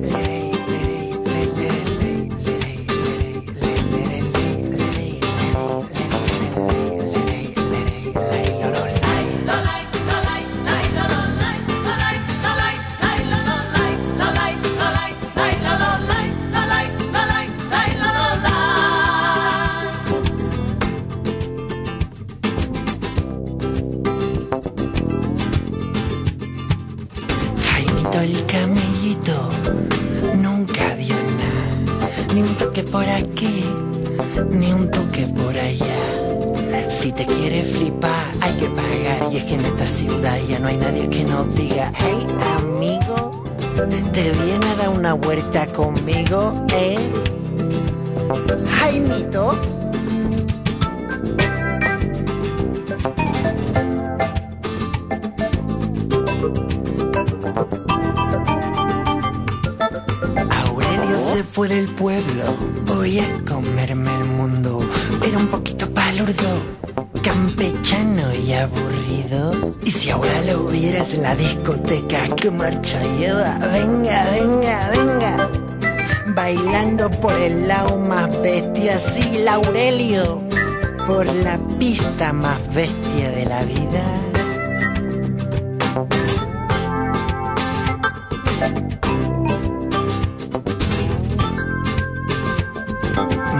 [81.87, 84.03] Pista más bestia de la vida.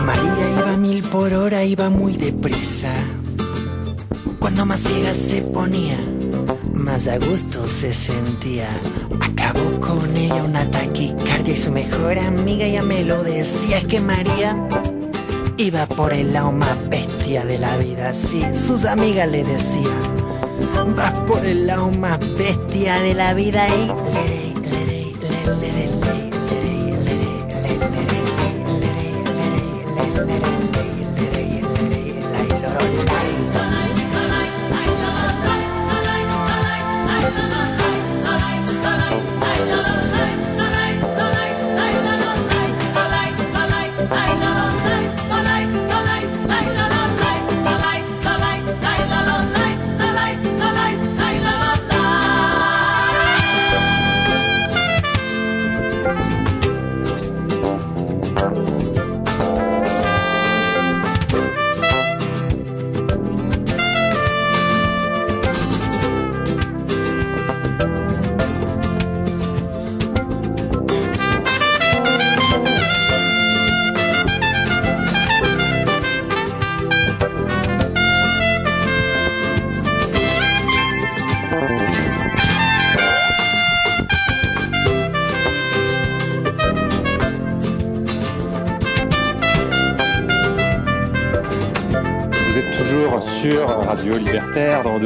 [0.06, 2.92] María iba mil por hora, iba muy deprisa.
[4.40, 5.98] Cuando más ciega se ponía,
[6.74, 8.68] más a gusto se sentía.
[9.22, 13.78] Acabó con ella una taquicardia y su mejor amiga ya me lo decía.
[13.78, 14.68] Es que María
[15.56, 18.14] iba por el lado más bestia de la vida.
[18.14, 24.37] Sí, sus amigas le decían, vas por el lado más bestia de la vida y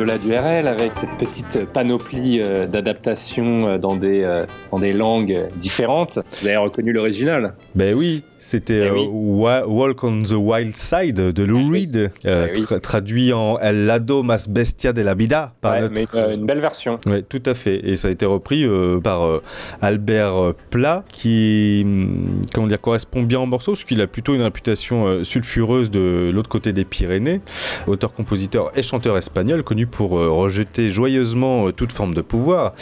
[0.01, 4.93] Au-delà du RL, avec cette petite panoplie euh, d'adaptations euh, dans, des, euh, dans des
[4.93, 6.17] langues différentes.
[6.41, 9.05] Vous avez reconnu l'original Ben oui, c'était oui.
[9.05, 11.81] euh, Wa- Walk on the Wild Side de Lou oui.
[11.81, 12.63] Reed, euh, oui.
[12.63, 16.33] tra- traduit en El lado más bestia de la vida par Ouais, notre- mais euh,
[16.35, 16.99] une belle version.
[17.05, 17.79] Ouais, tout à fait.
[17.87, 18.65] Et ça a été repris
[19.03, 19.39] par
[19.81, 24.41] Albert Plat, qui hum, comment dire, correspond bien au morceau, parce qu'il a plutôt une
[24.41, 27.39] réputation sulfureuse de l'autre côté des Pyrénées.
[27.87, 32.73] Auteur, compositeur et chanteur espagnol, connu pour rejeter joyeusement toute forme de pouvoir,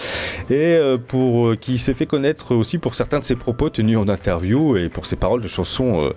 [0.50, 4.78] et pour qui s'est fait connaître aussi pour certains de ses propos tenus en interview
[4.80, 6.10] et pour ses paroles de chansons euh,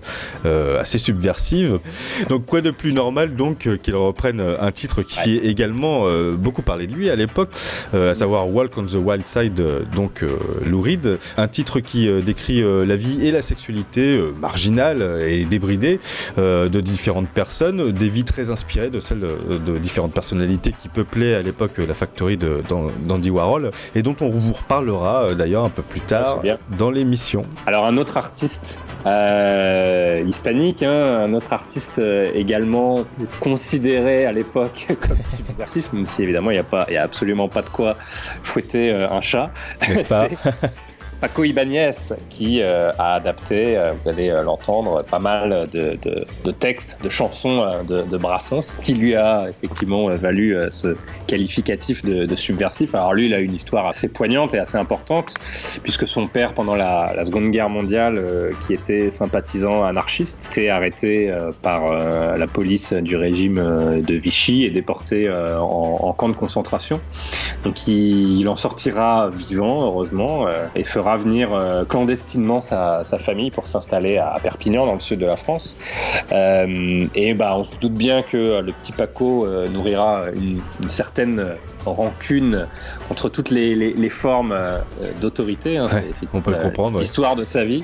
[0.45, 1.79] euh, assez subversives.
[2.29, 6.61] Donc quoi de plus normal donc euh, qu'il reprenne un titre qui fit également beaucoup
[6.61, 7.49] parler de lui à l'époque,
[7.93, 9.61] à savoir Walk on the Wild Side,
[9.95, 10.23] donc
[10.65, 15.99] Lou Reed, un titre qui décrit la vie et la sexualité marginale et débridée
[16.37, 21.41] de différentes personnes, des vies très inspirées de celles de, différentes personnalités qui peuplaient à
[21.41, 26.41] l'époque la factory d'Andy Warhol et dont on vous reparlera d'ailleurs un peu plus tard
[26.77, 27.43] dans l'émission.
[27.65, 28.52] Alors un autre artiste
[29.05, 33.03] euh, hispanique, hein, un autre artiste euh, également
[33.39, 37.03] considéré à l'époque comme subversif, même si évidemment il n'y a, pas- il y a
[37.03, 39.51] absolument pas de quoi fouetter euh, un chat.
[39.87, 40.27] N'est-ce pas
[41.23, 46.97] Paco Ibáñez qui euh, a adapté, euh, vous allez euh, l'entendre, pas mal de, textes,
[47.01, 50.97] de chansons de, de Brassens, qui lui a effectivement valu ce
[51.27, 52.93] qualificatif de, subversif.
[52.93, 55.35] Alors lui, il a une histoire assez poignante et assez importante,
[55.81, 58.21] puisque son père, pendant la, Seconde Guerre mondiale,
[58.65, 61.89] qui était sympathisant anarchiste, était arrêté par
[62.37, 63.55] la police du régime
[64.01, 66.99] de Vichy et déporté en, camp de concentration.
[67.63, 74.17] Donc il, en sortira vivant, heureusement, et fera venir euh, clandestinement sa, famille pour s'installer
[74.17, 75.77] à Perpignan, dans le sud de la France.
[76.31, 81.55] Euh, et bah, on se doute bien que euh, le petit Paco nourrira une, certaine
[81.85, 82.67] rancune
[83.07, 84.77] contre toutes les, les- les formes euh,
[85.21, 85.77] d'autorité.
[85.77, 85.87] hein.
[85.91, 87.01] Ouais, on peut le euh, comprendre, ouais.
[87.01, 87.83] L'histoire de sa vie.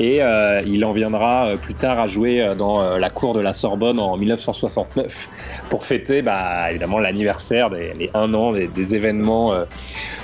[0.00, 3.34] Et euh, il en viendra euh, plus tard à jouer euh, dans euh, la cour
[3.34, 5.28] de la Sorbonne en 1969
[5.70, 9.64] pour fêter bah, évidemment l'anniversaire des les un an des, des événements euh,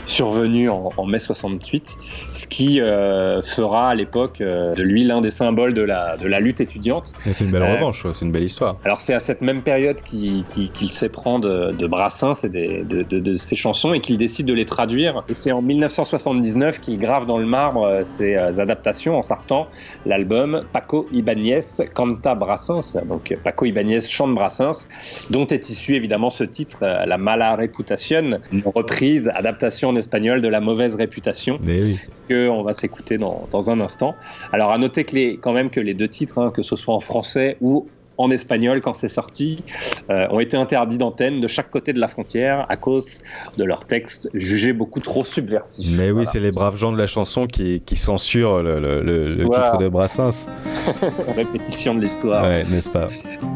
[0.07, 1.97] survenus en, en mai 68,
[2.33, 6.27] ce qui euh, fera à l'époque euh, de lui l'un des symboles de la, de
[6.27, 7.12] la lutte étudiante.
[7.21, 8.77] C'est une belle Euh, revanche, c'est une belle histoire.
[8.85, 12.83] Alors c'est à cette même période qu'il qu'il- qu'il s'éprend de, de Brassens et des-
[12.85, 15.19] de, de- de ses chansons et qu'il décide de les traduire.
[15.29, 19.67] Et c'est en 1979 qu'il grave dans le marbre euh, ses euh, adaptations en sortant
[20.07, 21.61] l'album Paco Ibáñez
[21.95, 22.97] Canta Brassens.
[23.07, 24.87] Donc Paco Ibáñez chante Brassens,
[25.31, 30.41] dont est issu évidemment ce titre, euh, La Mala Reputación, une reprise, adaptation en espagnol
[30.41, 31.99] de La Mauvaise Réputation oui.
[32.29, 34.15] que on va s'écouter dans, dans un instant.
[34.53, 36.95] Alors à noter que les, quand même que les deux titres, hein, que ce soit
[36.95, 37.89] en français ou
[38.19, 39.62] en espagnol quand c'est sorti,
[40.11, 43.21] euh, ont été interdits d'antenne de chaque côté de la frontière à cause
[43.57, 45.97] de leurs textes jugés beaucoup trop subversifs.
[45.97, 46.31] Mais oui, Voilà.
[46.31, 49.64] c'est les braves gens de la chanson qui, qui censurent le, le- le- le Histoire.
[49.73, 50.49] titre de Brassens.
[51.37, 52.43] répétition de l'histoire.
[52.45, 53.09] Ouais, n'est-ce pas?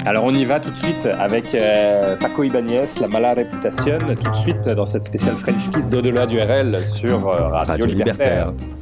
[0.06, 4.30] Alors on y va tout de suite avec euh, Paco Ibáñez, La Mala Reputación, tout
[4.30, 8.52] de suite dans cette spéciale French Kiss d'au-delà du RL sur euh, Radio, Radio Libertaire.
[8.52, 8.81] Libertaire.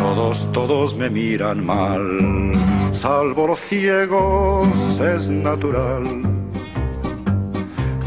[0.00, 2.00] Todos, todos me miran mal,
[2.92, 6.39] salvo los ciegos, es natural.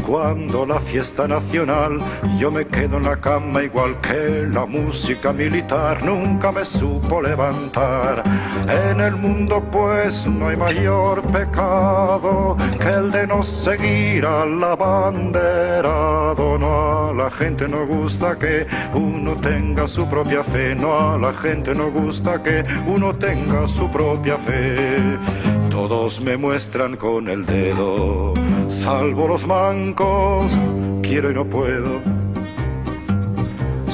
[0.06, 1.98] Cuando la fiesta nacional
[2.38, 8.22] yo me quedo en la cama igual que la música militar nunca me supo levantar.
[8.68, 16.58] En el mundo pues no hay mayor pecado que el de no seguir al abanderado.
[16.58, 21.32] No a la gente no gusta que uno tenga su propia fe, no a la
[21.32, 25.18] gente no gusta que uno tenga su propia fe.
[25.70, 28.32] Todos me muestran con el dedo,
[28.68, 30.52] salvo los mancos,
[31.02, 32.23] quiero y no puedo.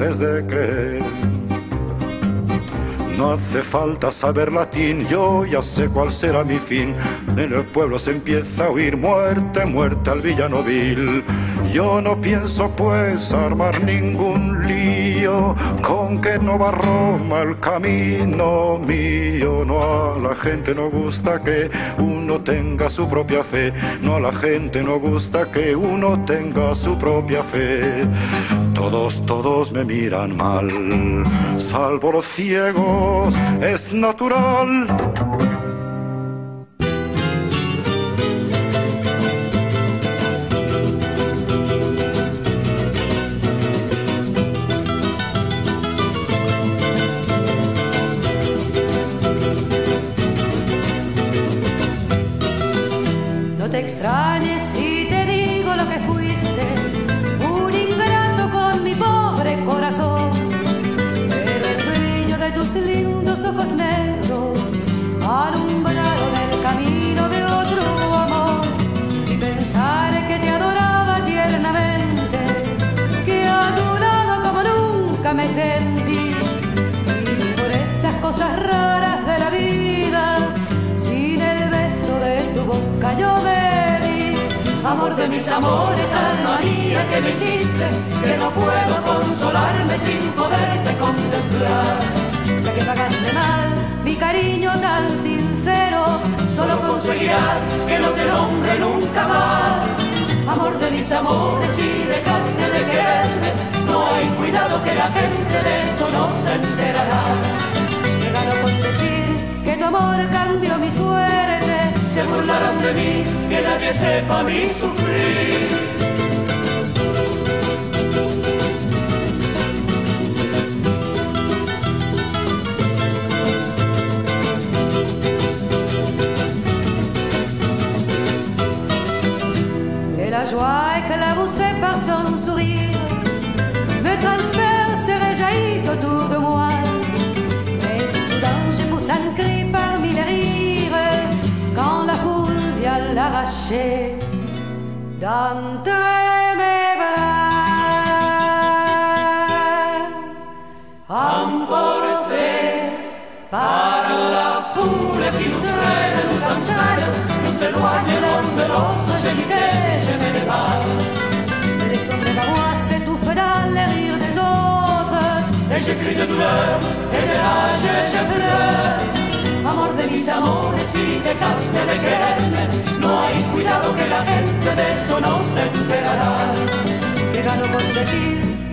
[0.00, 1.02] es de creer.
[3.16, 6.94] No hace falta saber latín, yo ya sé cuál será mi fin.
[7.36, 11.22] En el pueblo se empieza a oír muerte, muerte al villano vil.
[11.74, 19.64] Yo no pienso pues armar ningún lío, con que no va Roma el camino mío.
[19.66, 21.68] No a la gente no gusta que
[21.98, 23.72] uno tenga su propia fe,
[24.02, 28.06] no a la gente no gusta que uno tenga su propia fe.
[28.72, 30.68] Todos, todos me miran mal,
[31.56, 34.86] salvo los ciegos, es natural.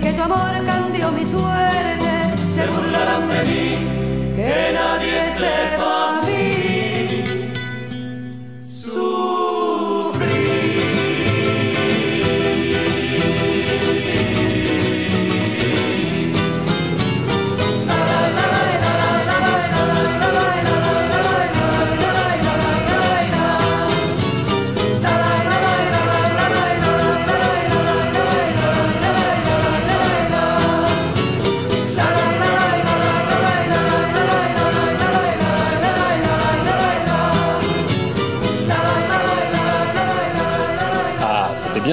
[0.02, 2.12] Que tu amor cambió mi suerte,
[2.54, 6.11] se burlarán de mí, que nadie sepa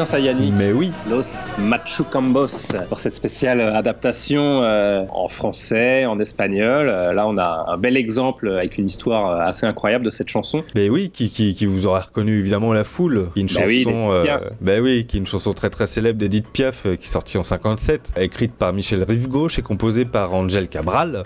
[0.09, 0.55] ça, Yannick.
[0.57, 0.91] Mais oui.
[1.11, 6.89] Los Machucambos pour cette spéciale adaptation euh, en français, en espagnol.
[6.89, 10.29] Euh, là, on a un bel exemple avec une histoire euh, assez incroyable de cette
[10.29, 10.65] chanson.
[10.75, 13.29] Mais oui, qui, qui, qui vous aura reconnu évidemment la foule.
[13.35, 14.25] Qui est une Bah chanson,
[14.63, 17.43] bah oui, qui est une chanson très très célèbre d'Edith Piaf, qui est sortie en
[17.43, 21.25] 57, écrite par Michel Rive-Gauche et composée par Angel Cabral.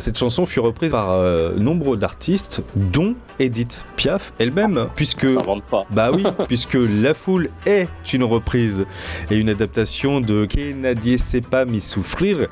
[0.00, 1.18] Cette chanson fut reprise par
[1.56, 5.86] nombre d'artistes, dont Edith Piaf elle-même, puisque Ça pas.
[5.90, 8.86] bah oui, puisque La Foule est une reprise
[9.30, 12.48] et une adaptation de Que nadie sepa mi souffrir,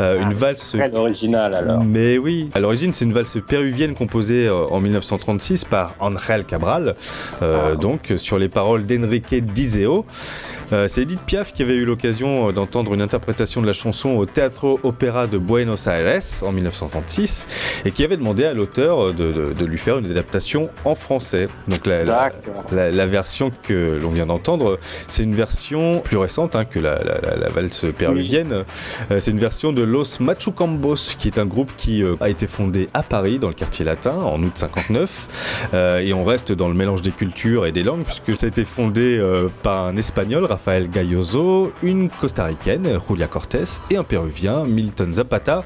[0.00, 1.84] euh, une valse Très original alors.
[1.84, 6.94] mais oui, à l'origine, c'est une valse péruvienne composée euh, en 1936 par Angel Cabral,
[7.42, 10.04] euh, donc sur les paroles d'Enrique Dizeo.
[10.72, 14.10] Euh, c'est Edith Piaf qui avait eu l'occasion euh, d'entendre une interprétation de la chanson
[14.10, 17.46] au Teatro Opera de Buenos Aires en 1936
[17.86, 20.94] et qui avait demandé à l'auteur euh, de, de- de lui faire une adaptation en
[20.94, 21.48] français.
[21.68, 22.64] Donc la, la, D'accord.
[22.72, 26.98] la- la version que l'on vient d'entendre, c'est une version plus récente hein, que la,
[27.54, 28.64] valse péruvienne.
[29.20, 33.02] C'est une version de Los Machucambos, qui est un groupe qui a été fondé à
[33.02, 35.68] Paris, dans le quartier latin, en août 59.
[35.74, 38.48] Euh, et on reste dans le mélange des cultures et des langues, puisque ça a
[38.48, 39.18] été fondé
[39.62, 45.62] par un espagnol, Rafael Galloso, une costaricaine, Julia Cortés, et un péruvien, Milton Zapata.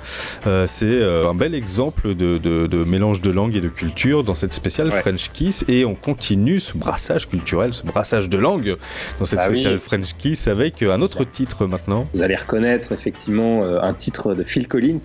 [0.47, 4.22] Euh, c'est euh, un bel exemple de, de- de mélange de langues et de cultures
[4.22, 5.01] dans cette spéciale Ouais.
[5.01, 5.64] French Kiss.
[5.66, 8.76] Et on continue ce brassage culturel, ce brassage de langues
[9.18, 9.45] dans cette oui.
[9.47, 12.05] spéciale French Kiss avec un autre titre maintenant.
[12.12, 14.99] Vous allez reconnaître effectivement euh, un titre de Phil Collins,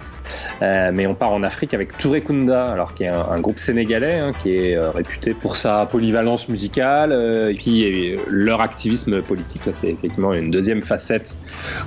[0.64, 3.60] euh, mais on part en Afrique avec Touré Kunda, alors qui est un, un groupe
[3.60, 8.60] sénégalais hein, qui est euh, réputé pour sa polyvalence musicale euh, et puis euh, leur
[8.60, 9.66] activisme politique.
[9.66, 11.38] Là, c'est effectivement une deuxième facette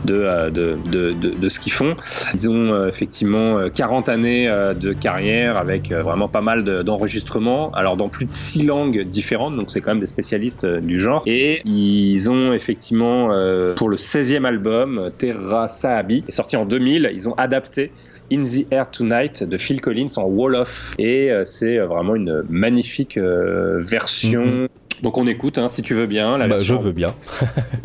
[0.05, 1.97] de, euh, de, de, de- de ce qu'ils font.
[2.35, 6.83] Ils ont euh, effectivement euh, 40 années euh, de carrière avec vraiment pas mal de-
[6.83, 10.99] d'enregistrements, alors dans plus de six langues différentes, donc c'est quand même des spécialistes du
[11.01, 11.23] genre.
[11.27, 13.29] Et ils ont effectivement,
[13.77, 17.93] pour le 16e album, Terra Saabi, est sorti en 2000, ils ont adapté
[18.33, 20.95] In the Air Tonight de Phil Collins en Wall-Off.
[20.99, 24.45] Et euh, c'est euh, vraiment une magnifique euh, version.
[24.45, 24.69] Mhm.
[25.03, 27.09] Donc on écoute, hein, si tu veux bien, la Bah, je version veux bien.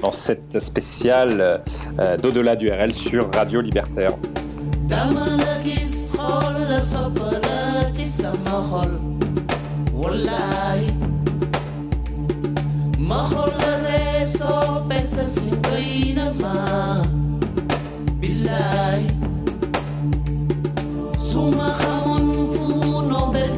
[0.02, 1.62] dans cette spéciale
[2.00, 4.12] euh, d'au-delà du RL sur Radio Libertaire.
[21.36, 22.66] suma xamoon fu
[23.12, 23.56] nobel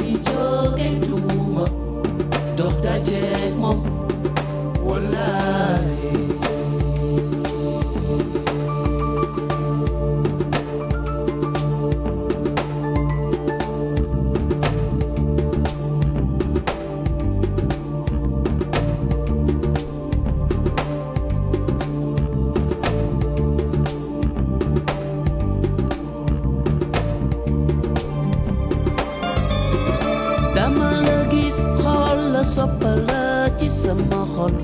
[33.88, 34.56] sama xol.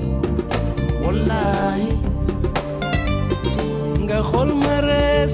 [1.02, 1.88] Wallahi
[4.04, 5.24] nga xol ma ree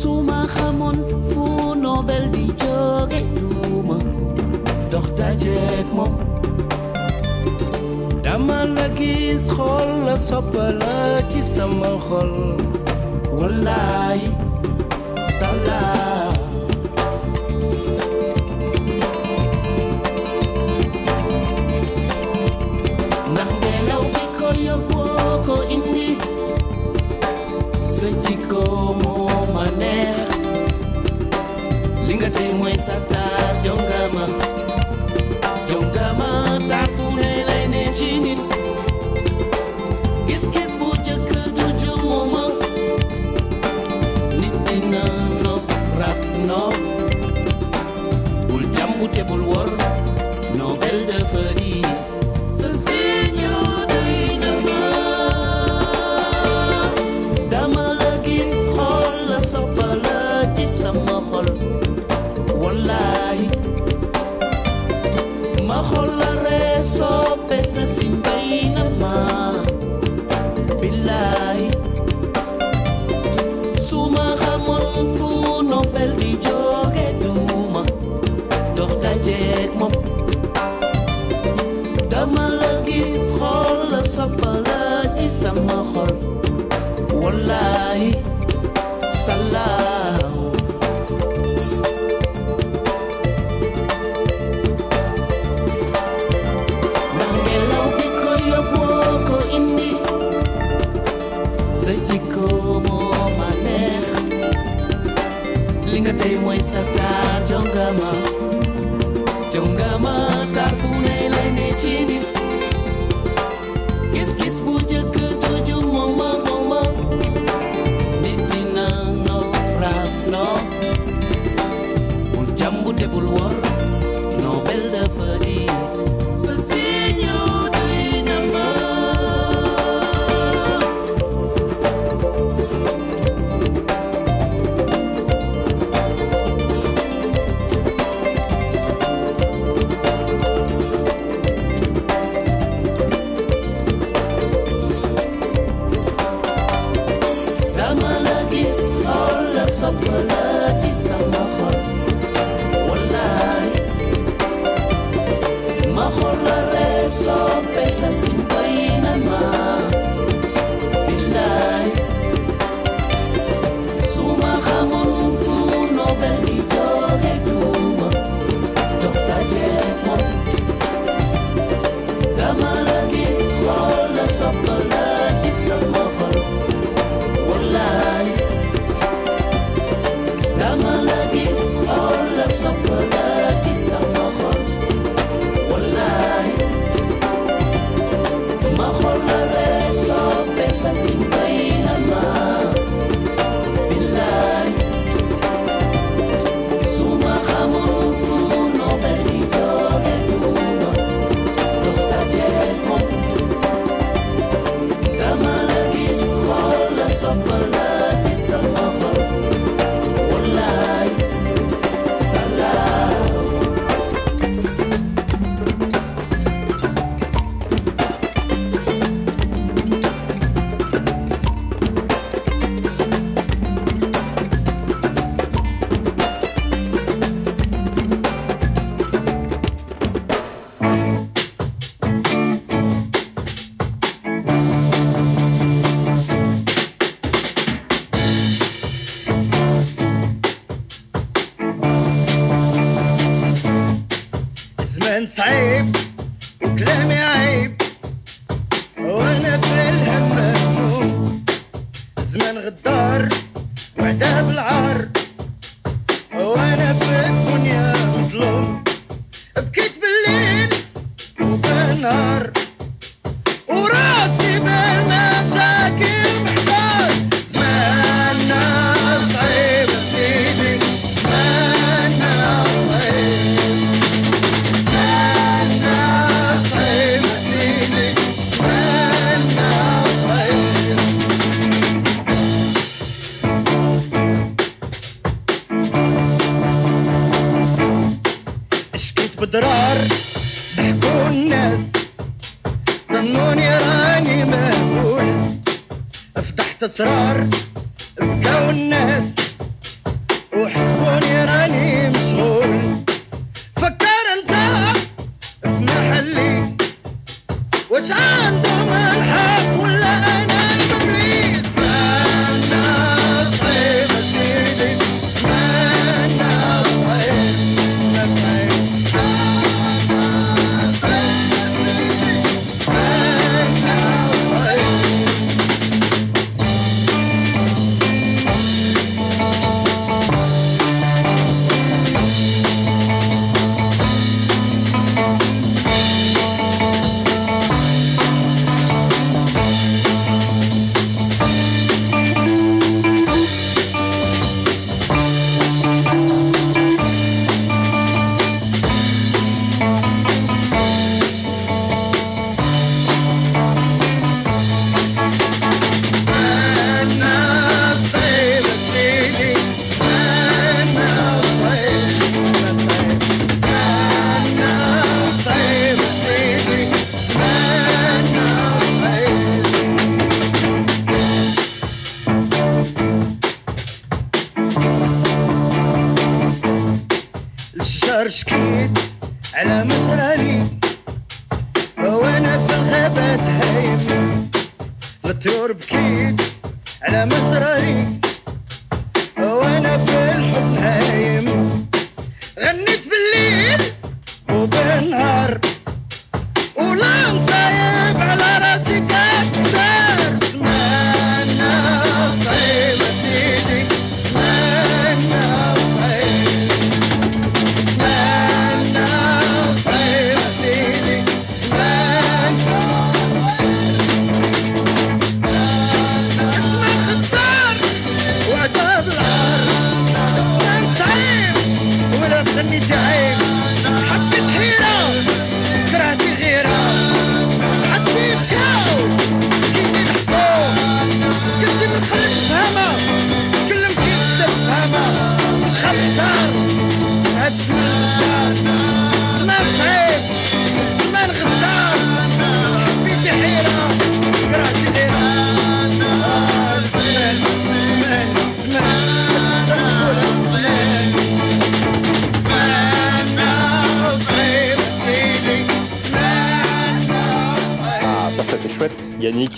[0.00, 0.98] su ma xamoon
[1.30, 1.44] fu
[1.84, 3.98] nobel di jóge duuma
[4.90, 6.12] dox dajeek moom.
[8.24, 10.98] Dama la gis xol la soppala
[11.30, 12.32] ci sama xol.
[13.38, 14.26] Wallahi
[15.38, 16.17] salaam.
[32.88, 33.17] said that.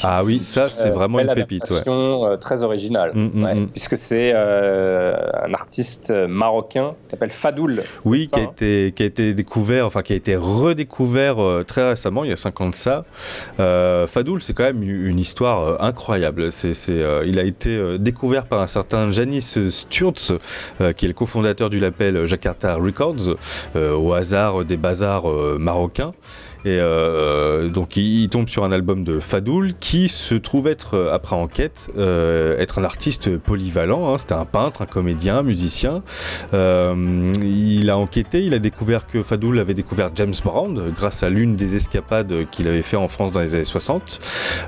[0.03, 1.71] Ah oui, ça c'est Euh, vraiment une pépite.
[1.71, 1.83] ouais.
[1.87, 3.69] euh, très originale, Mm, mm, ouais, mm.
[3.69, 7.83] puisque c'est euh, un artiste marocain qui s'appelle Fadoul.
[8.05, 11.37] Oui, qui a, hein été, qui a été découvert, enfin qui a été redécouvert
[11.67, 13.05] très récemment, il y a 5 ans de ça.
[13.59, 16.51] Fadoul, c'est quand même une histoire incroyable.
[16.53, 16.73] C'est,
[17.27, 20.39] il a été découvert par un certain Janis Sturz,
[20.97, 23.37] qui est le cofondateur du label Jakarta Records,
[23.77, 25.27] au hasard des bazars
[25.59, 26.13] marocains.
[26.65, 31.13] Et euh, donc il, tombe sur un album de Fadoul qui se trouve être, euh,
[31.13, 34.13] après enquête, euh, être un artiste polyvalent.
[34.13, 34.19] hein.
[34.19, 36.03] C'était un peintre, un comédien, un musicien.
[36.53, 41.57] Il a enquêté, il a découvert que Fadoul avait découvert James Brown grâce à l'une
[41.57, 44.21] des escapades qu'il avait fait en France dans les années 60.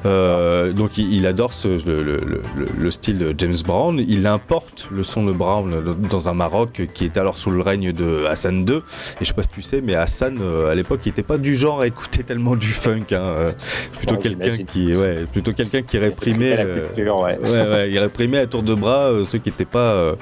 [0.07, 2.43] Euh, donc il, adore ce- le, le- le-
[2.79, 4.03] le style de James Brown.
[4.07, 7.93] Il importe le son de Brown dans un Maroc qui était alors sous le règne
[7.93, 8.77] de Hassan II.
[8.77, 8.81] Et
[9.21, 10.39] je sais pas si tu sais, mais Hassan
[10.71, 13.07] à l'époque il était pas du genre à écouter tellement du funk.
[13.13, 13.17] hein.
[13.17, 13.51] Euh,
[13.99, 16.57] plutôt Ouais, quelqu'un qui, ouais, plutôt quelqu'un qui réprimait.
[16.59, 17.39] euh, culture, ouais.
[17.45, 20.15] ouais, ouais, il réprimait à tour de bras euh, ceux qui étaient pas,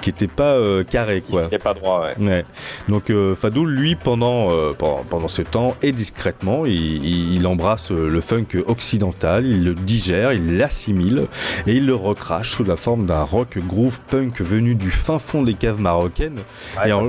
[0.00, 0.56] qui étaient pas
[0.90, 1.48] carrés quoi.
[1.62, 2.44] Pas droit, ouais.
[2.88, 3.10] Donc
[3.40, 9.64] Fadoul, lui, pendant, pendant, pendant ce temps, et discrètement, il, embrasse le funk occidental, il
[9.64, 11.26] le digère, il l'assimile,
[11.66, 15.42] et il le recrache sous la forme d'un rock groove punk venu du fin fond
[15.42, 16.38] des caves marocaines,
[16.86, 17.04] et, en-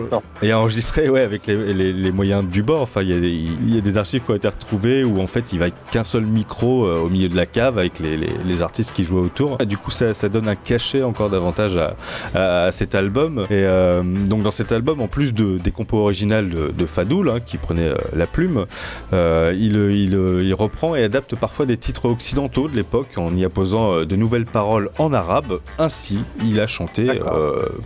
[0.53, 2.81] enregistré ouais, avec les, les- les moyens du bord.
[2.81, 5.27] Enfin, il y, a des- y a des archives qui ont été retrouvées où en
[5.27, 8.33] fait il va qu'un seul micro euh, au milieu de la cave avec les, les-
[8.45, 9.55] les artistes qui jouent autour.
[9.61, 11.95] Et du coup, ça, ça donne un cachet encore davantage à,
[12.35, 13.41] à- à cet album.
[13.49, 17.29] Et euh, donc dans cet album, en plus de, des compos originales de, de Fadoul,
[17.29, 18.65] hein, qui prenait euh, la plume,
[19.13, 24.03] il, il, il reprend et adapte parfois des titres occidentaux de l'époque en y apposant
[24.03, 25.59] de nouvelles paroles en arabe.
[25.77, 27.07] Ainsi, il a chanté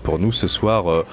[0.04, 1.04] pour nous ce soir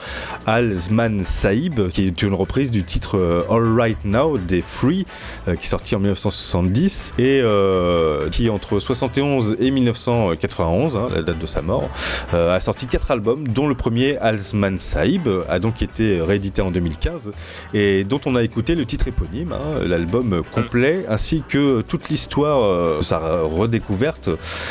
[0.47, 5.07] Al Zman Saïb, qui est une reprise du titre All Right Now des Free,
[5.49, 11.23] euh, qui est sorti en 1970 et euh, qui entre 71 et 1991, hein, la
[11.23, 11.89] date de sa mort,
[12.35, 16.71] euh, a sorti quatre albums, dont le premier Alsman Saïb a donc été réédité en
[16.71, 17.33] 2015
[17.75, 22.63] et dont on a écouté le titre éponyme, hein, l'album complet, ainsi que toute l'histoire,
[22.63, 24.31] euh, sa redécouverte,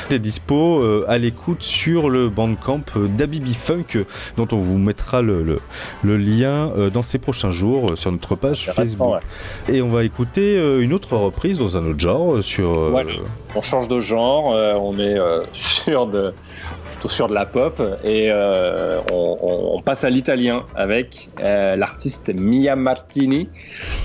[0.09, 4.05] est dispo à l'écoute sur le bandcamp d'Abibi Funk,
[4.38, 5.59] dont on vous mettra le, le-
[6.03, 9.07] le lien dans ces prochains jours sur notre page Facebook.
[9.69, 12.77] Et on va écouter euh, une autre reprise dans un autre genre, euh, sur...
[12.77, 13.03] euh.
[13.55, 14.47] On change de genre,
[14.81, 15.17] on est
[15.51, 16.33] sur de
[16.87, 18.31] plutôt sur de la pop et
[19.11, 23.49] on, passe à l'italien avec l'artiste Mia Martini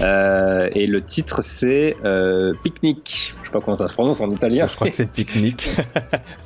[0.01, 1.97] et le titre c'est
[2.62, 3.35] Picnic.
[3.53, 4.66] Pas comment ça se prononce en italien.
[4.66, 5.70] Je crois que c'est Picnic.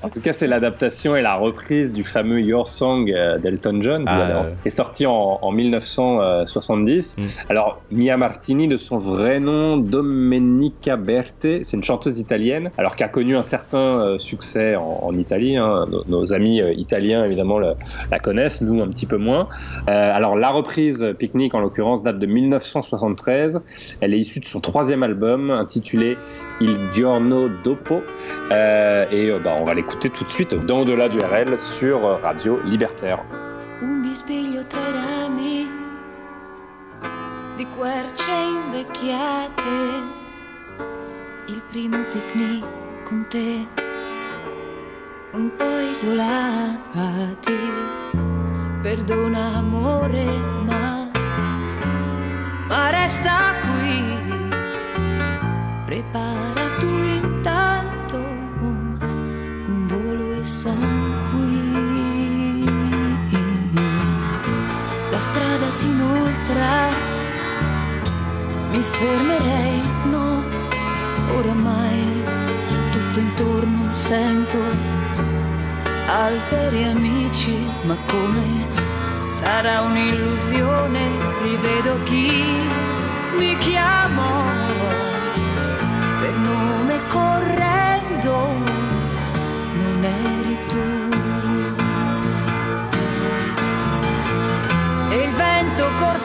[0.03, 4.03] En tout cas, c'est l'adaptation et la reprise du fameux Your Song euh, d'Elton John,
[4.05, 7.17] qui Ah, alors, est sorti en, en 1970.
[7.19, 7.23] Mm.
[7.49, 13.03] Alors, Mia Martini, de son vrai nom, Domenica Berti, c'est une chanteuse italienne, alors qui
[13.03, 15.57] a connu un certain euh, succès en, en Italie.
[15.57, 15.87] hein.
[15.91, 17.75] Nos, nos amis euh, italiens, évidemment, le-
[18.11, 19.49] la connaissent, nous un petit peu moins.
[19.89, 23.61] Euh, alors, la reprise Picnic, en l'occurrence, date de 1973.
[24.01, 26.17] Elle est issue de son troisième album, intitulé
[26.61, 28.03] Il Giorno Dopo.
[28.51, 32.07] Euh, et euh, bah, on va l'écouter tout de suite dans Au-delà du RL sur
[32.07, 33.23] euh, Radio Libertaire.
[33.83, 35.69] Un bisbiglio tra i rami
[37.57, 39.69] di querce invecchiate,
[41.49, 42.65] il primo picnic
[43.05, 43.67] con te,
[45.33, 47.59] un po' isolati.
[48.83, 50.25] Perdona amore,
[50.65, 51.11] ma,
[52.69, 54.16] ma resta qui.
[65.27, 66.71] Strada si inoltra,
[68.71, 70.45] mi fermerei, no,
[71.37, 72.05] oramai.
[72.93, 74.59] Tutto intorno sento
[76.07, 78.47] alberi amici, ma come
[79.27, 81.05] sarà un'illusione,
[81.43, 82.31] rivedo chi
[83.37, 84.29] mi chiamo.
[86.21, 88.37] Per nome correndo,
[89.81, 90.36] non eri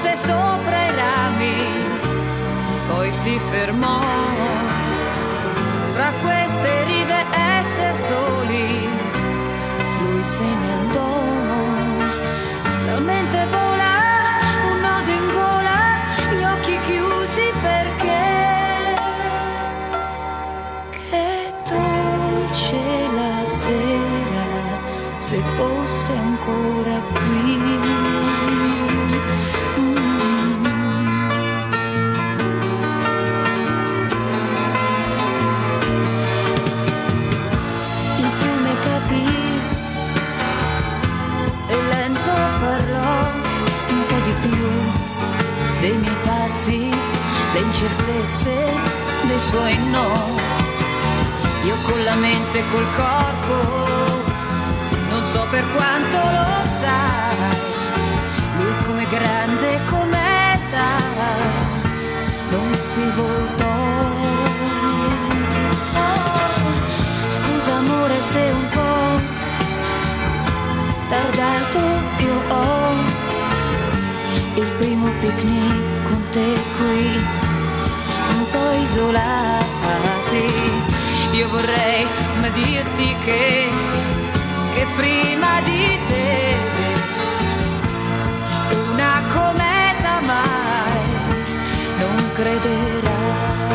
[0.01, 1.55] corse sopra i rami,
[2.87, 3.99] poi si fermò.
[5.93, 7.25] Fra queste rive
[7.59, 8.89] essere soli,
[9.99, 11.10] lui se ne andò.
[48.11, 48.65] Incertezze
[49.27, 50.11] dei suoi no.
[51.63, 53.99] Io con la mente e col corpo
[55.09, 57.57] non so per quanto lottai,
[58.57, 60.87] lui come grande cometa
[62.49, 63.79] non si voltò.
[65.93, 66.71] Oh,
[67.27, 69.19] scusa amore se un po'
[71.09, 71.79] tardato
[72.19, 72.93] io ho
[74.55, 77.40] il primo picnic con te qui,
[78.91, 80.45] isolati.
[81.31, 82.05] Io vorrei
[82.41, 83.69] ma dirti che,
[84.73, 86.55] che prima di te
[88.91, 91.03] una cometa mai
[91.99, 93.69] non crederai.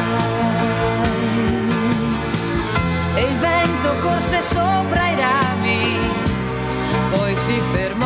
[3.15, 5.99] E il vento corse sopra i rami,
[7.15, 8.06] poi si fermò.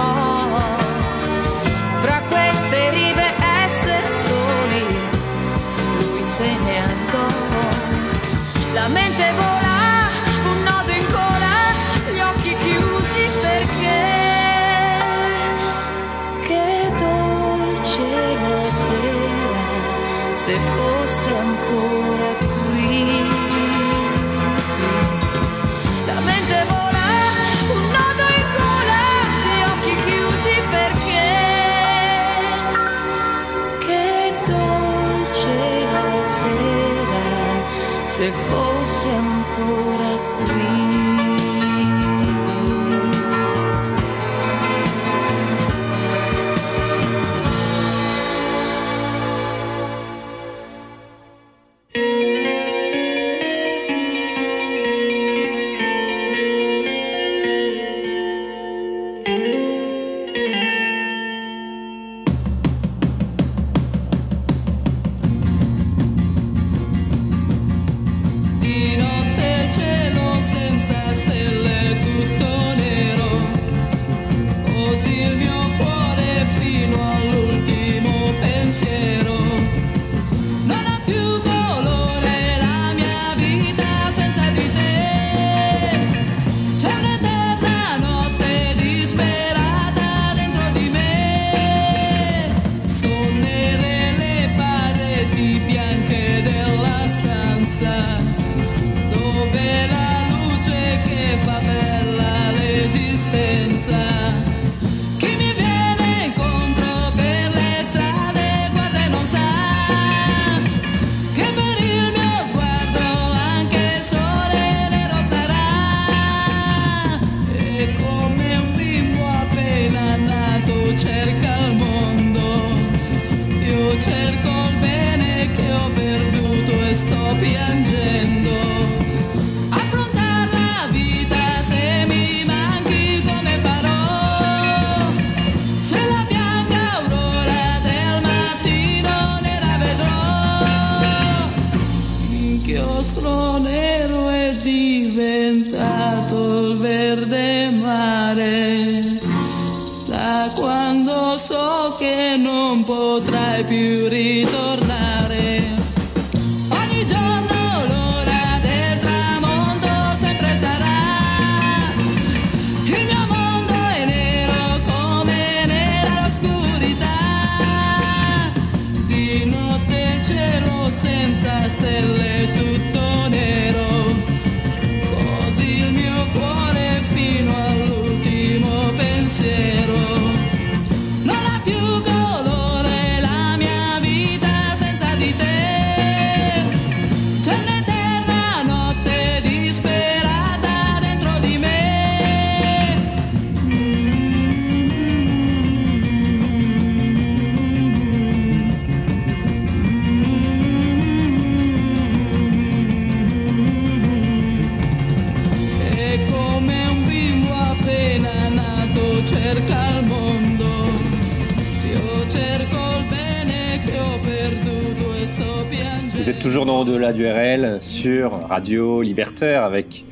[218.64, 220.04] Radio Libertaire avec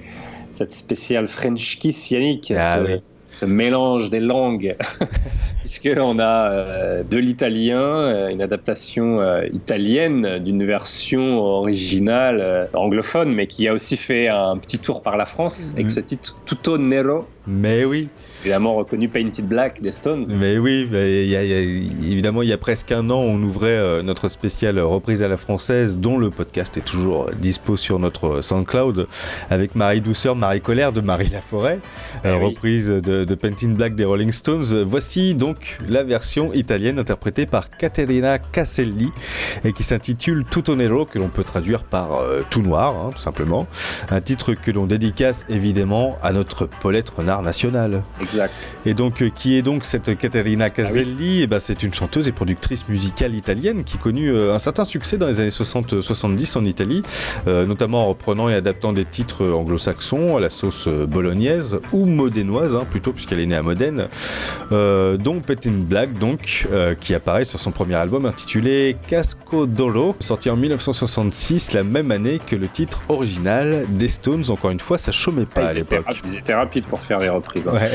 [0.52, 3.00] cette spéciale French Kiss Yannick, Ah ce, oui.
[3.34, 4.74] ce mélange des langues,
[5.60, 12.64] puisque on a euh, de l'italien, euh, une adaptation euh, italienne d'une version originale euh,
[12.72, 15.90] anglophone, mais qui a aussi fait un petit tour par la France avec Mhm.
[15.90, 18.08] ce titre Tutto Nero, Mais oui,
[18.42, 20.26] évidemment reconnu Painted Black des Stones.
[20.28, 23.10] mais oui, mais il y a- il y a- évidemment, il y a presque un
[23.10, 27.30] an, on ouvrait euh, notre spéciale reprise à la française, dont le podcast est toujours
[27.40, 29.06] dispo sur notre SoundCloud,
[29.50, 31.78] avec Marie Douceur, Marie Colère de Marie Laforêt,
[32.24, 32.44] euh, Eh oui.
[32.50, 34.82] reprise de, de Painting Black des Rolling Stones.
[34.82, 39.10] Voici donc la version italienne interprétée par Caterina Caselli
[39.64, 43.18] et qui s'intitule Tutto Nero, que l'on peut traduire par euh, Tout Noir, hein, tout
[43.18, 43.66] simplement.
[44.10, 48.02] Un titre que l'on dédicace évidemment à notre Paulette Renard nationale.
[48.30, 48.68] Exact.
[48.86, 51.42] Et donc, euh, qui est donc cette Caterina Caselli?
[51.42, 55.16] Eh ben, C'est une chanteuse et productrice musicale italienne qui connut euh, un certain succès
[55.18, 57.02] dans les années 60-70 en Italie,
[57.46, 62.06] euh, notamment en reprenant et adaptant des titres anglo-saxons à la sauce euh, bolognaise ou
[62.06, 64.08] modénoise, hein, plutôt, puisqu'elle est née à Modène,
[64.72, 70.14] euh, dont Petit Black, donc, euh, qui apparaît sur son premier album intitulé Casco d'Oro,
[70.20, 74.44] sorti en 1966, la même année que le titre original des Stones.
[74.48, 76.04] Encore une fois, ça chômait pas Ah, à ils, l'époque.
[76.24, 77.68] ils étaient rapides pour faire les reprises.
[77.68, 77.72] hein.
[77.74, 77.90] Ouais.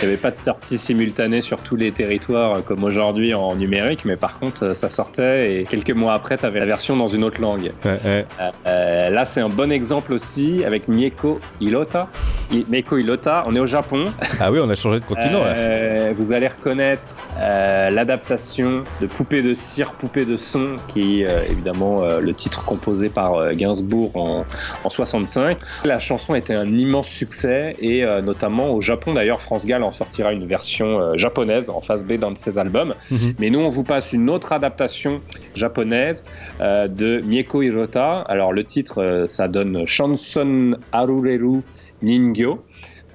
[0.00, 3.54] Il n'y avait pas de sortie simultanée sur tous les territoires euh, comme aujourd'hui en
[3.56, 6.96] numérique, mais par contre, euh, ça sortait et quelques mois après, tu avais la version
[6.96, 7.72] dans une autre langue.
[7.84, 8.26] Ouais, ouais.
[8.66, 12.08] Euh, là, c'est un bon exemple aussi avec Mieko Ilota.
[12.52, 14.04] I- Mieko Ilota, on est au Japon.
[14.40, 15.42] Ah oui, on a changé de continent.
[15.44, 21.28] Euh, vous allez reconnaître euh, l'adaptation de Poupée de cire, Poupée de son, qui est
[21.50, 24.44] évidemment le titre composé par Gainsbourg en,
[24.84, 25.58] en 65.
[25.84, 30.32] La chanson était un immense succès et notamment au Japon d'ailleurs, France Gall en sortira
[30.32, 32.94] une version euh, japonaise en face B d'un de ses albums.
[33.10, 33.34] Mhm.
[33.40, 35.20] Mais nous, on vous passe une autre adaptation
[35.56, 36.24] japonaise
[36.60, 38.20] euh, de Mieko Hirota.
[38.28, 41.62] Alors le titre, euh, ça donne Chanson Arureru
[42.02, 42.62] Ningyo.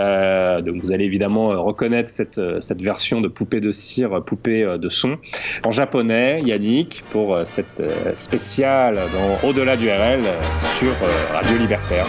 [0.02, 4.90] Euh, donc vous allez évidemment reconnaître cette, cette version de poupée de cire, poupée de
[4.90, 5.18] son.
[5.64, 7.82] En japonais, Yannick, pour cette
[8.16, 10.24] spéciale dans Au-delà du RL
[10.58, 10.92] sur
[11.32, 12.08] Radio Libertaire.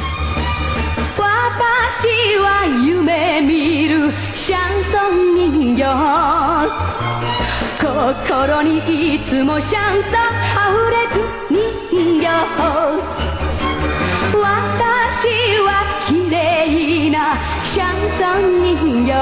[1.57, 5.85] 私は夢見るシャンソン人形。
[7.79, 11.23] 心にいつもシャンソン溢れる。
[11.93, 12.27] 人形
[14.33, 14.43] 私
[15.63, 15.69] は
[16.09, 17.17] 綺麗な
[17.63, 19.13] シャンソン人形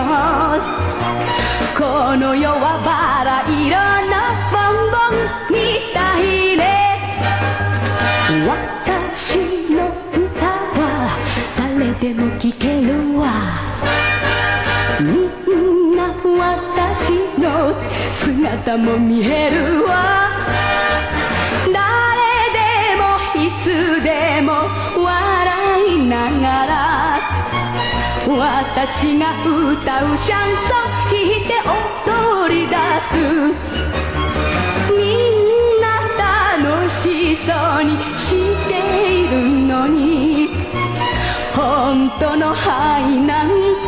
[1.76, 3.76] この世はバラ色
[4.08, 4.12] の
[4.50, 5.56] ボンボンみ
[5.92, 6.62] たいね
[12.58, 13.24] でも聴けるわ。
[15.00, 15.06] み
[15.54, 17.74] んな私の
[18.12, 20.30] 姿も見えるわ。
[21.72, 21.78] 誰
[22.52, 22.60] で
[22.98, 23.02] も
[23.34, 23.66] いつ
[24.02, 24.08] で
[24.42, 24.52] も
[25.02, 25.08] 笑
[25.88, 26.72] いながら
[28.26, 31.50] 私が歌うシャンソン弾いて
[32.06, 32.74] 踊り出
[33.08, 33.12] す。
[34.96, 35.86] みんな
[36.60, 37.48] 楽しそ
[37.80, 38.30] うにし
[38.68, 38.70] て
[39.20, 39.32] いる
[39.66, 40.31] のに。
[41.54, 43.81] 本当の愛なんて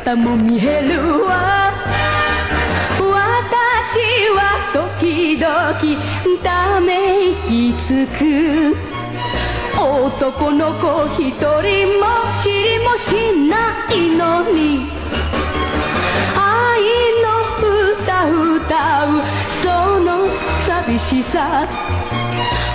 [0.00, 1.72] 姿も見えるわ。
[2.98, 4.00] 私
[4.34, 4.40] は
[4.72, 5.48] 時々
[6.42, 8.76] ため息つく。
[9.78, 12.04] 男の子一人も
[12.42, 13.08] 知りもし
[13.48, 13.54] な
[13.92, 14.90] いのに。
[16.36, 16.40] 愛
[17.22, 17.28] の
[17.92, 18.08] 歌
[18.56, 18.70] 歌
[19.06, 19.08] う
[19.62, 19.64] そ
[20.00, 20.08] の
[20.66, 21.66] 寂しさ。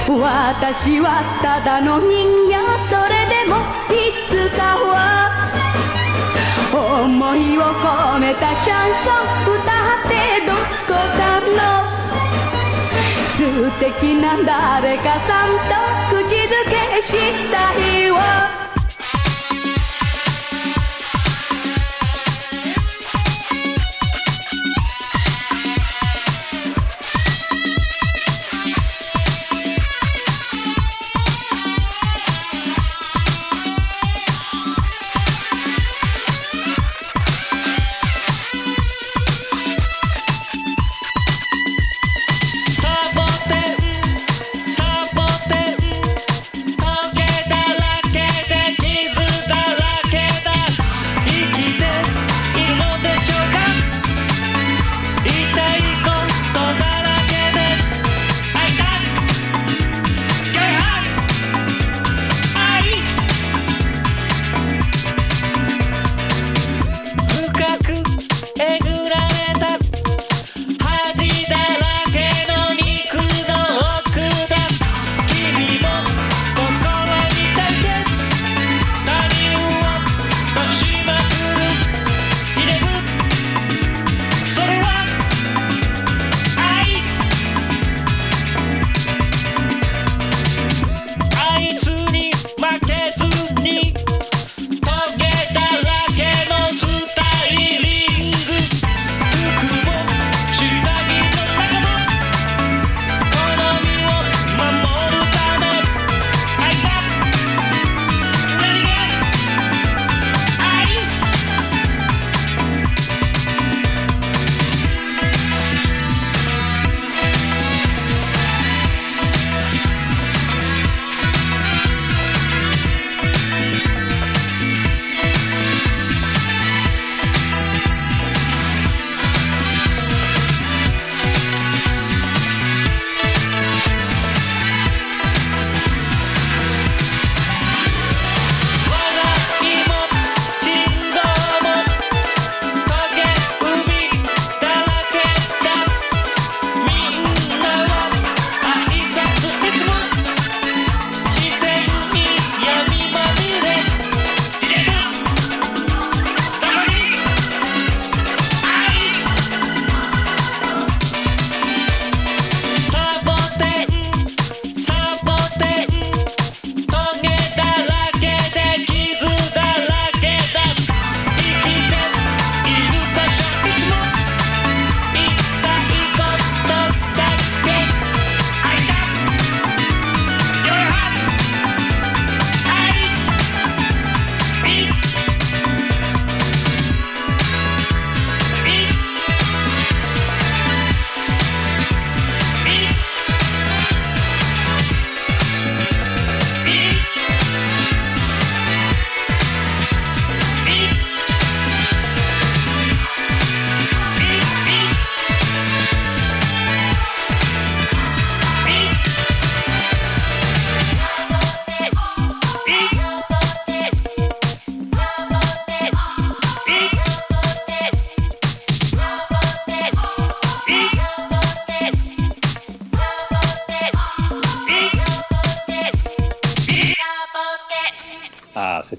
[0.08, 2.06] 私はただの人
[2.50, 2.54] 間。
[2.88, 3.54] それでも
[3.90, 3.94] い
[4.28, 4.95] つかは
[7.04, 9.56] 思いを込めたシャンソン。
[9.56, 10.16] 歌って
[10.46, 10.54] ど
[10.88, 11.86] こかの
[13.36, 13.40] 素
[13.80, 16.50] 敵な誰かさんと口づ
[16.96, 17.12] けし
[17.52, 17.54] た
[18.06, 18.65] いわ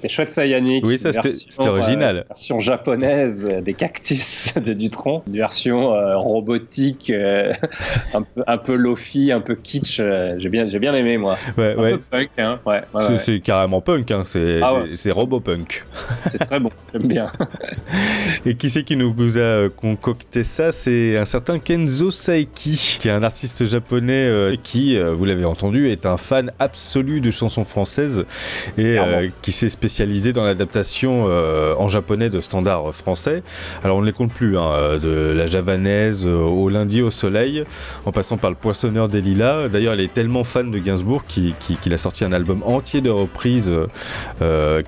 [0.06, 0.84] c'était chouette ça Yannick.
[0.86, 2.16] Oui, ça, c'était- original.
[2.18, 7.52] euh, version japonaise euh, des cactus de Dutronc, une version euh, robotique, euh,
[8.14, 10.00] un, peu, un peu lofi, un peu kitsch.
[10.38, 11.36] j'ai bien, j'ai bien aimé moi.
[11.56, 11.92] Ouais, un ouais.
[11.92, 12.60] peu punk, hein.
[12.66, 13.40] Ouais, ouais, C'est- ouais.
[13.40, 14.70] Carrément punk, hein, c'est Ah
[15.12, 15.84] robopunk.
[16.30, 16.70] c'est très bon.
[16.92, 17.30] J'aime bien.
[18.48, 20.70] Et qui c'est qui nous a euh, concocté ça?
[20.70, 25.44] C'est un certain Kenzo Saeki, qui est un artiste japonais euh, qui, euh, vous l'avez
[25.44, 28.24] entendu, est un fan absolu de chansons françaises
[28.78, 33.42] et euh, qui s'est spécialisé dans l'adaptation en japonais de standards français.
[33.82, 37.64] Alors on ne les compte plus, hein, de la javanaise au lundi au soleil,
[38.04, 39.68] en passant par le poissonneur des lilas.
[39.68, 43.72] D'ailleurs, elle est tellement fan de Gainsbourg qu'il a sorti un album entier de reprises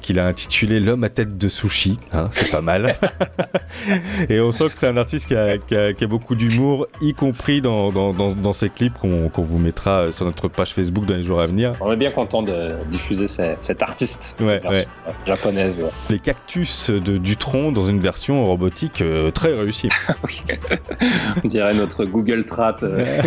[0.01, 1.98] qu'il a intitulé L'homme à tête de sushi.
[2.12, 2.97] Hein, c'est pas mal.
[4.29, 6.87] Et on sent que c'est un artiste qui a, qui a- qui a beaucoup d'humour,
[7.01, 10.75] y compris dans, dans, dans- dans ses clips qu'on vous mettra euh, sur notre page
[10.75, 11.73] Facebook dans les jours à venir.
[11.81, 14.83] On est bien content de diffuser ce- cet artiste Ouais, euh,
[15.27, 15.85] japonaise.
[16.11, 19.89] Les cactus de Dutron dans une version robotique euh, très réussie.
[21.45, 22.45] On dirait notre Google
[22.83, 23.23] euh.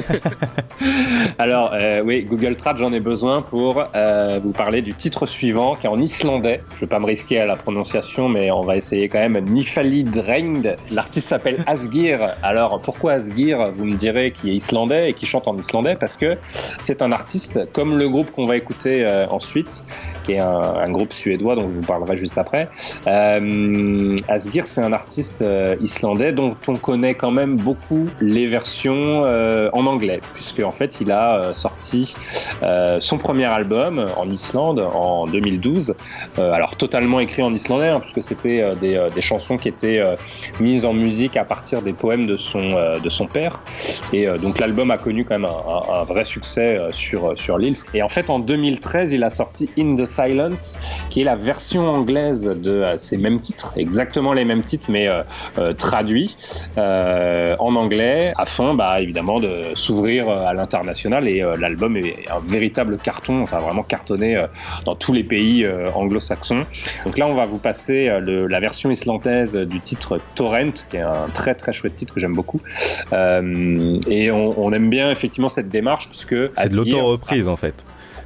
[1.37, 3.83] Alors, euh, oui, Google Trad, j'en ai besoin pour
[4.41, 6.61] vous parler du titre suivant qui est en islandais.
[6.75, 9.39] Je vais pas me risquer à la prononciation, mais on va essayer quand même.
[9.45, 10.75] Nifali Drengd.
[10.91, 12.35] L'artiste s'appelle Asgir.
[12.43, 15.95] Alors, pourquoi Asgir Vous me direz qui est islandais et qui chante en islandais?
[15.95, 19.83] Parce que c'est un artiste comme le groupe qu'on va écouter euh, ensuite,
[20.23, 22.69] qui est un, groupe suédois dont je vous parlerai juste après.
[23.07, 28.91] Euh, Asgir, c'est un artiste euh, islandais dont on connaît quand même beaucoup les versions
[29.21, 32.15] en anglais, puisque en fait il a sorti
[32.99, 35.95] son premier album en Islande en 2012,
[36.39, 40.15] euh, alors totalement écrit en islandais, hein, puisque c'était des chansons qui étaient euh,
[40.59, 43.61] mises en musique à partir des poèmes de son, euh, de son père,
[44.13, 47.75] et euh, donc l'album a connu quand même un, vrai succès sur, sur l'île.
[47.93, 50.77] Et en fait en 2013 il a sorti In the Silence,
[51.09, 55.07] qui est la version anglaise de ces mêmes titres, exactement les mêmes titres, mais
[55.77, 56.35] traduits
[56.77, 61.27] en anglais, afin bah, évidemment de s'ouvrir à l'international.
[61.27, 64.43] Et l'album est un véritable carton, ça a vraiment cartonné
[64.85, 66.65] dans tous les pays anglo-saxons.
[67.05, 71.01] Donc là, on va vous passer le- la version islandaise du titre Torrent, qui est
[71.01, 72.61] un très très chouette titre que j'aime beaucoup.
[73.13, 77.75] Euh, et on, on aime bien effectivement cette démarche, puisque C'est de l'auto-reprise en fait.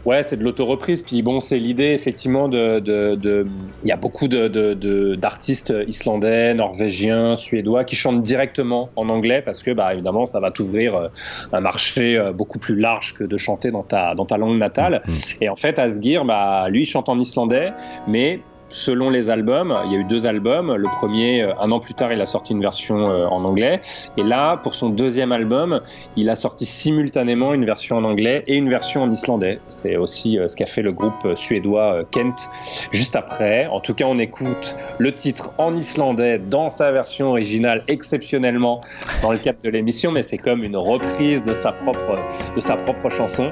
[0.06, 1.02] Ouais, c'est de l'auto-reprise.
[1.02, 3.48] Puis bon, c'est l'idée effectivement de, de, de-
[3.84, 9.64] il y a beaucoup de- d'artistes islandais, norvégiens, suédois qui chantent directement en anglais parce
[9.64, 11.08] que, bah, évidemment, ça va t'ouvrir euh,
[11.54, 15.02] un marché euh, beaucoup plus large que de chanter dans ta, dans ta langue natale.
[15.42, 17.72] Et en fait, Asgir, bah, lui, il chante en islandais,
[18.08, 20.76] mais selon les albums, il y a eu deux albums.
[20.76, 23.82] Le premier, euh, un an plus tard, il a sorti une version euh, en anglais.
[24.18, 25.82] Et là, pour son deuxième album,
[26.16, 29.60] il a sorti simultanément une version en anglais et une version en islandais.
[29.68, 32.50] C'est aussi euh, ce qu'a fait le groupe suédois Kent
[32.92, 33.68] juste après.
[33.68, 38.82] En tout cas, on écoute le titre en islandais dans sa version originale exceptionnellement
[39.22, 42.20] dans le cadre de l'émission, mais c'est comme une reprise de sa propre,
[42.56, 43.52] de sa propre chanson.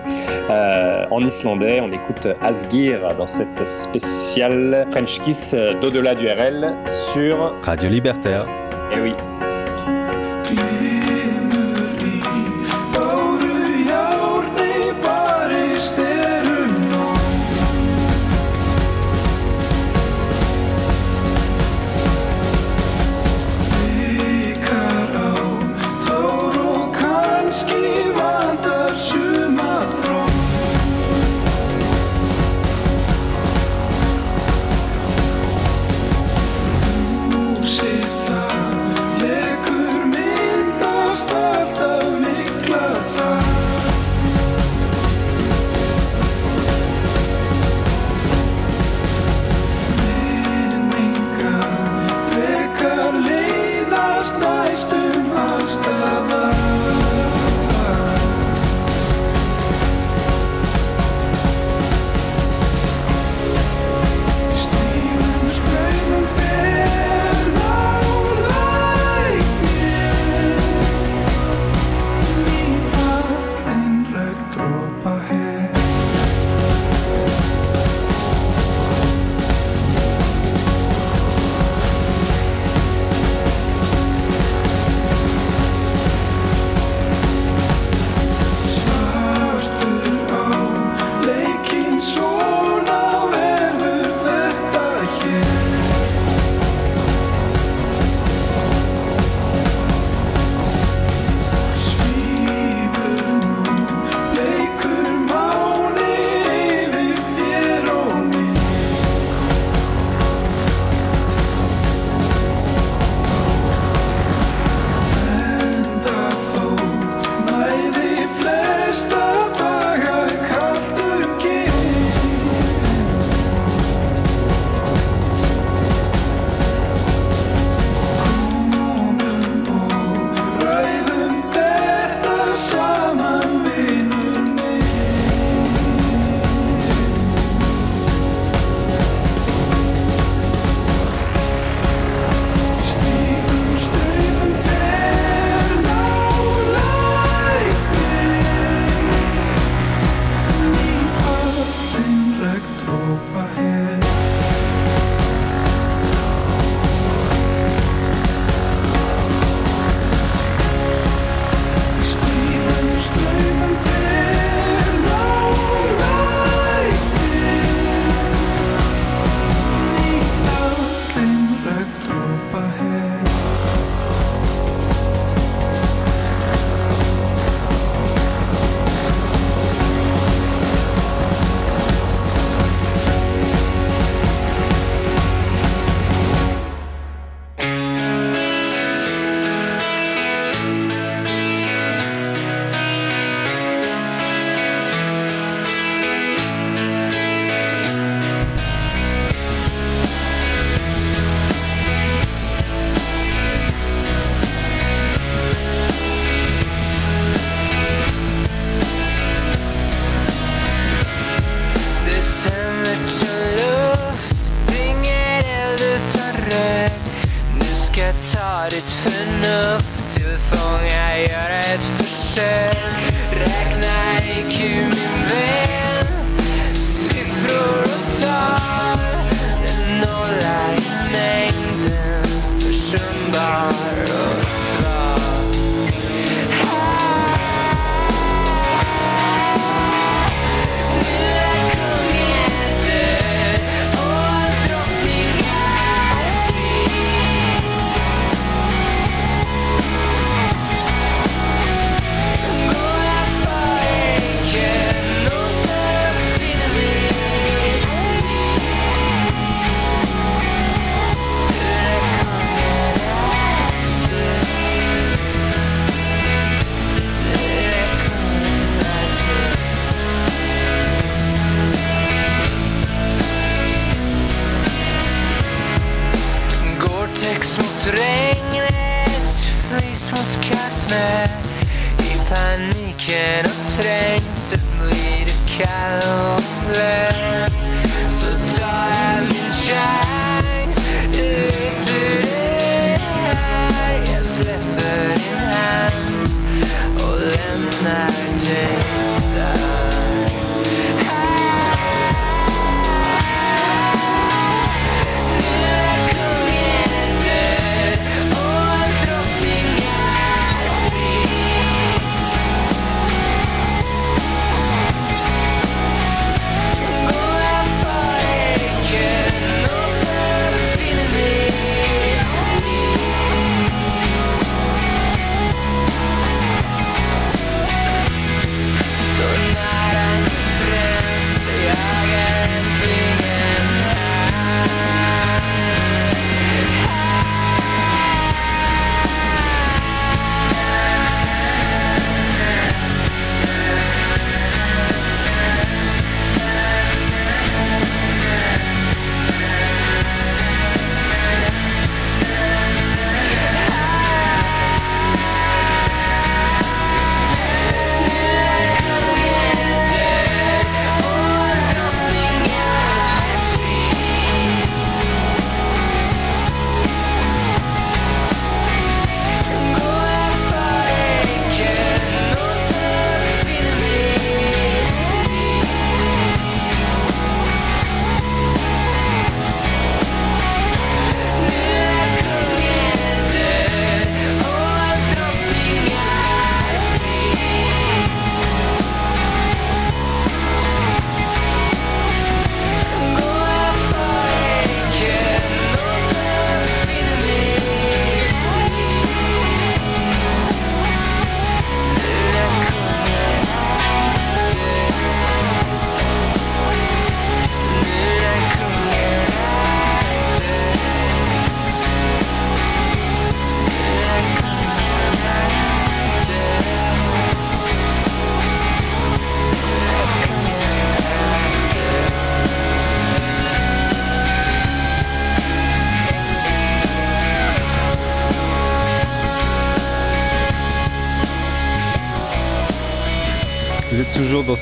[0.50, 6.76] En islandais, on écoute Asgir dans cette spéciale French Kiss euh, d'au-delà du RL
[7.12, 8.46] sur Radio Libertaire.
[8.96, 9.14] Eh oui.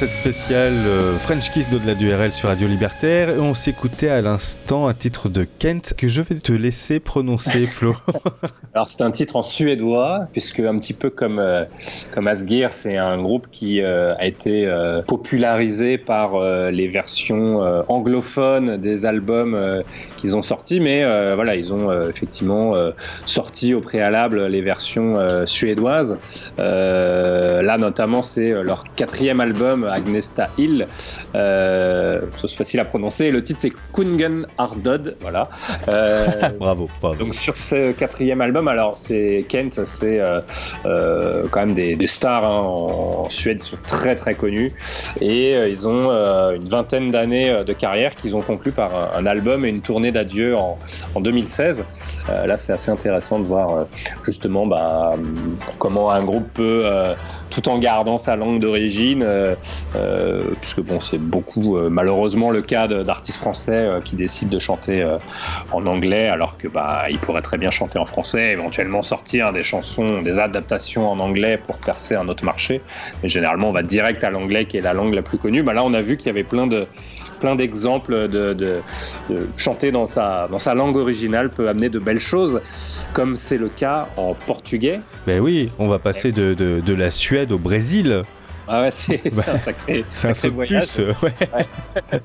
[0.02, 4.96] Cette spéciale euh, French Kiss d'au-delà du sur Radio Libertaire on s'écoutait à l'instant un
[4.96, 7.96] titre de Kent que je vais te laisser prononcer Flo.
[8.82, 11.66] Alors c'est un titre en suédois, puisque un petit peu comme, euh,
[12.12, 16.32] comme Asgir, c'est un groupe qui euh, a été euh, popularisé par
[16.72, 19.84] les versions anglophones des albums
[20.18, 21.04] qu'ils ont sortis, mais
[21.36, 22.74] voilà, ils ont effectivement
[23.26, 26.18] sorti au préalable les versions suédoises.
[26.58, 30.88] Là notamment c'est leur quatrième album, Agnesta Hill,
[31.34, 35.50] c'est facile à prononcer, le titre c'est Kungen Ardod, voilà.
[36.60, 37.16] Bravo, bravo.
[37.16, 40.42] donc sur ce quatrième album, alors c'est Kent, c'est euh,
[40.86, 44.74] euh, quand même des, stars hein, en, Suède, ils sont très très connus
[45.20, 49.66] et euh, ils ont une vingtaine d'années de carrière qu'ils ont conclu par un, album
[49.66, 50.78] et une tournée d'adieu en,
[51.16, 51.84] en 2016.
[52.30, 53.86] Euh, là, c'est assez intéressant de voir
[54.26, 55.14] justement bah,
[55.78, 56.86] comment un groupe peut
[57.52, 59.56] tout en gardant sa langue d'origine, euh,
[59.96, 65.06] euh, puisque bon, c'est beaucoup euh, malheureusement le cas d'artistes français qui décident de chanter
[65.72, 69.64] en anglais, alors que bah, ils pourraient très bien chanter en français, éventuellement sortir des
[69.64, 72.82] chansons, des adaptations en anglais pour percer un autre marché.
[73.22, 75.62] Mais généralement, on va direct à l'anglais, qui est la langue la plus connue.
[75.62, 76.88] Bah, là, on a vu qu'il y avait plein de
[77.42, 78.82] plein d'exemples de,
[79.58, 82.62] chanter dans sa, dans sa langue originale peut amener de belles choses,
[83.14, 85.00] comme c'est le cas en portugais.
[85.28, 88.24] Ben oui, on va passer de- de la Suède au Brésil.
[88.74, 90.96] Ah ouais, c'est c'est un sacré, un saut voyage.
[90.96, 92.22] plus, euh, ouais.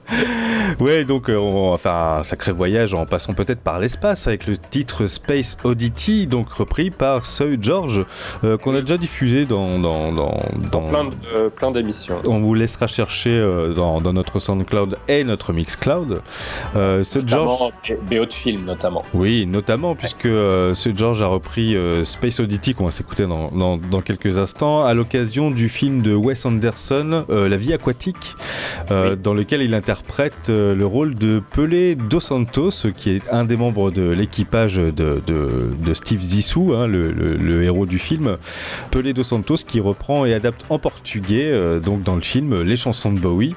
[0.81, 4.47] ouais, donc euh, on va faire un sacré voyage en passant peut-être par l'espace avec
[4.47, 8.05] le titre Space Oddity, donc repris par Soy George,
[8.44, 10.40] euh, qu'on a déjà diffusé dans, dans, dans,
[10.70, 12.18] dans- Plein de- euh, d'émissions.
[12.27, 16.23] On vous laissera chercher euh, dans, notre SoundCloud et notre Mixcloud.
[16.77, 17.73] Euh, Soy George.
[18.09, 19.02] BO de film, notamment.
[19.14, 24.85] Oui, notamment puisque ce George a repris Space Oddity qu'on va s'écouter dans quelques instants
[24.85, 28.36] à l'occasion du film de Wes Anderson, euh, La vie aquatique,
[28.90, 33.44] euh, dans lequel il interprète euh, le rôle de Pelé Dos Santos, qui est un
[33.44, 37.98] des membres de l'équipage de, de- de Steve Zissou, hein, le, le- le héros du
[37.98, 38.36] film.
[38.90, 43.12] Pelé Dos Santos qui reprend et adapte en portugais, donc dans le film, les chansons
[43.12, 43.54] de Bowie.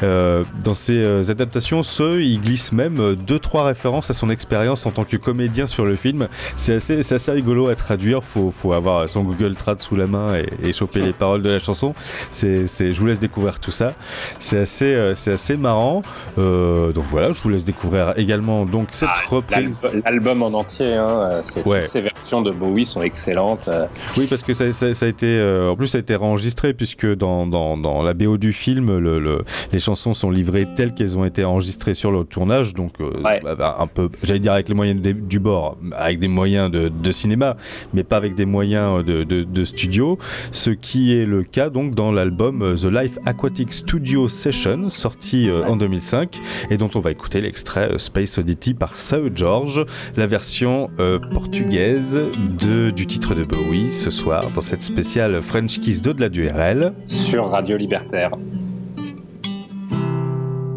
[0.00, 5.04] Dans ces adaptations, ce, il glisse même deux trois références à son expérience en tant
[5.04, 6.28] que comédien sur le film.
[6.56, 8.22] C'est assez, assez rigolo à traduire.
[8.22, 11.50] Faut, faut avoir son Google Trad sous la main et, et choper les paroles de
[11.50, 11.94] la chanson.
[12.30, 13.94] C'est, je vous laisse découvrir tout ça.
[14.38, 16.02] C'est assez, euh, c'est assez marrant.
[16.38, 19.80] Euh, donc voilà, je vous laisse découvrir également donc cette reprise.
[20.04, 21.80] L'album- en entier, hein, euh, Ouais.
[21.80, 23.68] toutes ces versions de Bowie sont excellentes.
[24.16, 25.40] Oui, parce que ça, ça- ça a été,
[25.70, 29.18] en plus, ça a été enregistré puisque dans, dans, dans la BO du film, le,
[29.20, 32.92] le- les chansons sont livrées telles qu'elles ont été enregistrées sur le tournage, donc
[33.22, 36.88] bah, bah, un peu, j'allais dire avec les moyens du bord, avec des moyens de,
[36.88, 37.56] de cinéma,
[37.94, 40.18] mais pas avec des moyens de, de- de studio.
[40.50, 45.48] Ce qui est le cas donc dans l'album euh, The Life Aquatic Studio Session, sorti
[45.48, 49.84] euh, en 2005, et dont on va écouter l'extrait euh, Space Oddity par Sao George,
[50.16, 52.18] la version euh, portugaise
[52.58, 56.94] de, du titre de Bowie ce soir dans cette spéciale French Kiss d'au-delà du RL.
[57.06, 58.30] sur Radio Libertaire.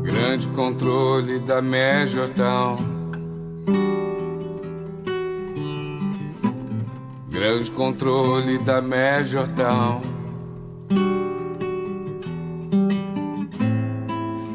[0.04, 2.78] Grande controle da Major Town.
[7.32, 9.46] Grande controle da Major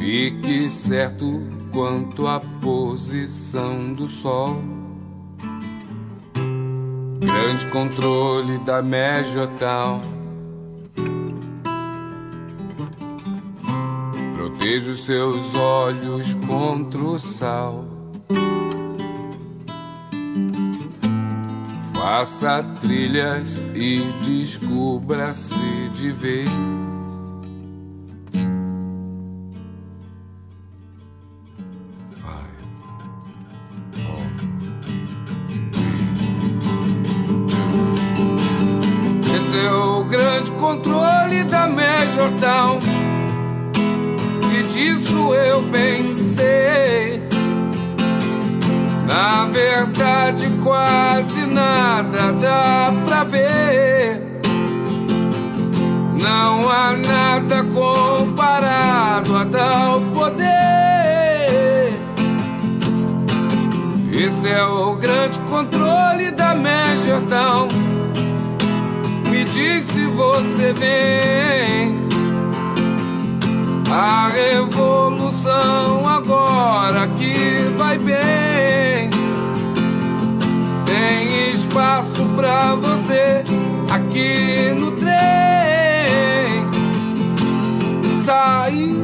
[0.00, 4.56] Fique certo quanto à posição do sol.
[7.18, 9.46] Grande controle da Major.
[14.32, 17.84] Proteja os seus olhos contra o sal.
[21.92, 26.48] Faça trilhas e descubra-se de vez.
[40.70, 41.66] Controle da
[42.40, 42.78] Town.
[44.56, 47.20] E disso eu pensei.
[49.08, 54.40] Na verdade, quase nada dá pra ver.
[56.22, 60.50] Não há nada comparado a tal poder.
[64.12, 67.22] Esse é o grande controle da Major
[69.50, 69.54] Town.
[69.54, 72.08] Me diz se você vem.
[73.90, 79.10] A revolução agora que vai bem.
[80.86, 83.44] Tem espaço pra você
[83.90, 85.10] aqui no trem.
[88.24, 88.96] Sair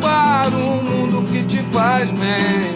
[0.00, 2.67] para um mundo que te faz bem.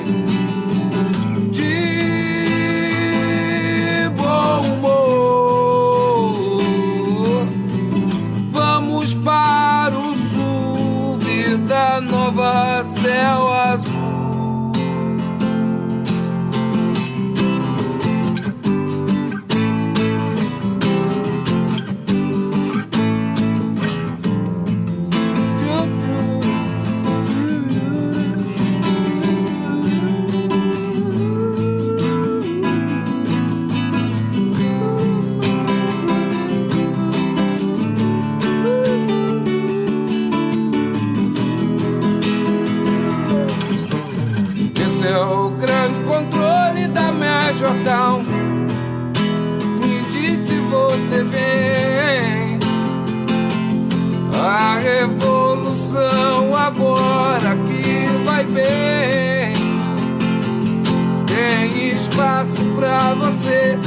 [62.43, 63.79] Espaço pra você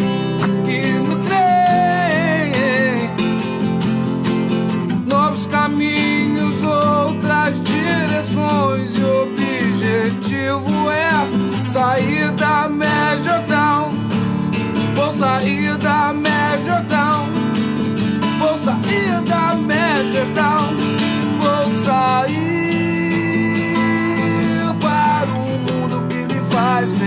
[0.41, 1.35] aqui no trem.
[5.09, 8.95] Novos caminhos, outras direções.
[8.95, 11.27] E o objetivo é
[11.67, 13.91] sair da Major Town.
[14.95, 17.27] Vou sair da Major Town.
[18.39, 20.77] Vou sair da Major Town.
[21.39, 22.45] Vou sair
[24.79, 27.04] para um mundo que me faz bem.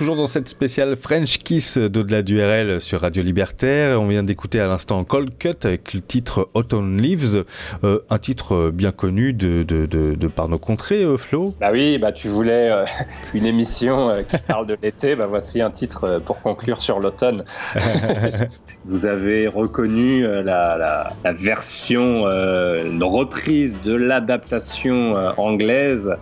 [0.00, 4.00] Toujours dans cette spéciale French Kiss d'au-delà du RL sur Radio Libertaire.
[4.00, 7.44] On vient d'écouter à l'instant Cold Cut avec le titre Autumn Leaves,
[7.84, 11.54] euh, un titre bien connu de, de, de, de par nos contrées, euh, Flo.
[11.60, 12.86] Bah oui, bah tu voulais euh,
[13.34, 17.44] une émission qui parle de l'été, bah voici un titre pour conclure sur l'automne.
[18.86, 20.42] Vous avez reconnu la,
[20.78, 26.16] la, la version, une reprise de l'adaptation anglaise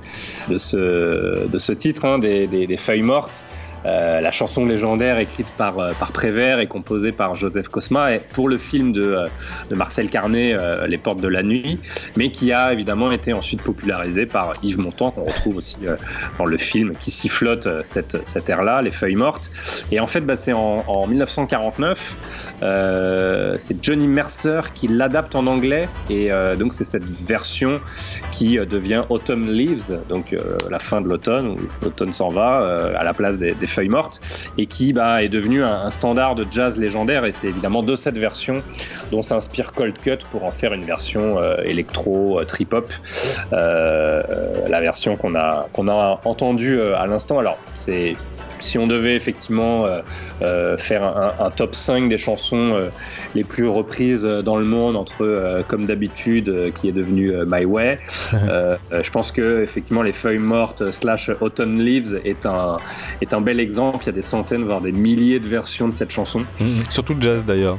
[0.48, 3.44] de ce, de ce titre, hein, des, des, des feuilles mortes.
[3.88, 8.48] Euh, la chanson légendaire écrite par, euh, Prévert et composée par Joseph Cosma et pour
[8.48, 9.26] le film de, euh,
[9.70, 10.56] Marcel Carnet,
[10.88, 11.78] Les Portes de la Nuit,
[12.16, 15.76] mais qui a évidemment été ensuite popularisée par Yves Montand, qu'on retrouve aussi
[16.38, 19.50] dans le film qui sifflote cette, cette ère-là, Les Feuilles Mortes.
[19.92, 22.16] Et en fait, bah, c'est en, en 1949,
[22.62, 27.80] euh, c'est Johnny Mercer qui l'adapte en anglais et donc c'est cette version
[28.32, 30.34] qui devient Autumn Leaves, donc
[30.68, 34.20] la fin de l'automne, où l'automne s'en va, à la place des, des mortes,
[34.58, 37.24] et qui bah, est devenu un, standard de jazz légendaire.
[37.24, 38.62] Et c'est évidemment de cette version
[39.12, 42.92] dont s'inspire Cold Cut pour en faire une version euh, électro, euh, trip-hop,
[43.52, 44.22] euh,
[44.68, 47.38] la version qu'on a, qu'on a entendue à l'instant.
[47.38, 48.16] Alors, c'est
[48.62, 50.00] si on devait effectivement euh,
[50.42, 52.88] euh, faire un, un top 5 des chansons euh,
[53.34, 57.98] les plus reprises dans le monde entre euh, comme d'habitude qui est devenu My Way
[58.32, 62.76] je pense que effectivement les feuilles mortes slash autumn leaves est un
[63.20, 64.04] est un bel exemple.
[64.04, 66.44] Il y a des centaines voire des milliers de versions de cette chanson.
[66.60, 67.78] Mmh, surtout le jazz d'ailleurs.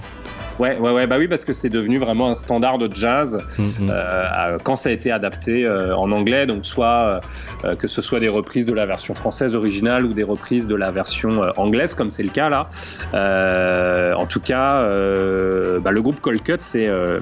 [0.60, 3.90] Ouais, ouais, ouais, bah oui, parce que c'est devenu vraiment un standard de jazz Mhm.
[3.90, 7.22] euh, à- quand ça a été adapté euh, en anglais, donc soit
[7.66, 10.76] euh, que ce soit des reprises de la version française originale ou des reprises de
[10.76, 12.70] la version euh, anglaise, comme c'est le cas là.
[13.14, 17.20] Euh, en tout cas, euh, bah, le groupe Cold Cut, c'est euh,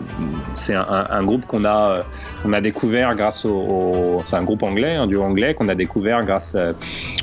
[0.54, 2.02] c'est un, un- un groupe qu'on a euh,
[2.44, 5.76] qu'on a découvert grâce au, au- c'est un groupe anglais, un duo anglais qu'on a
[5.76, 6.74] découvert grâce euh,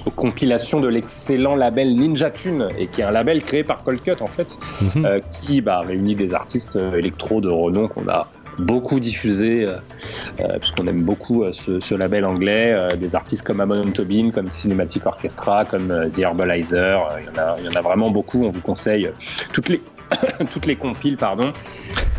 [0.06, 4.02] aux compilations de l'excellent label Ninja Tune et qui est un label créé par Cold
[4.02, 4.58] Cut en fait
[4.94, 5.06] Mhm.
[5.06, 8.28] euh, qui bah, réunit des artistes euh, électro de renom qu'on a
[8.58, 9.78] beaucoup diffusé euh,
[10.40, 14.30] euh, puisqu'on aime beaucoup euh, ce, ce label anglais euh, des artistes comme Amon Tobin
[14.32, 18.10] comme Cinematic Orchestra comme The Herbalizer il y, en a- il y en a vraiment
[18.10, 19.10] beaucoup on vous conseille
[19.52, 19.80] toutes les
[20.50, 21.52] toutes les compiles pardon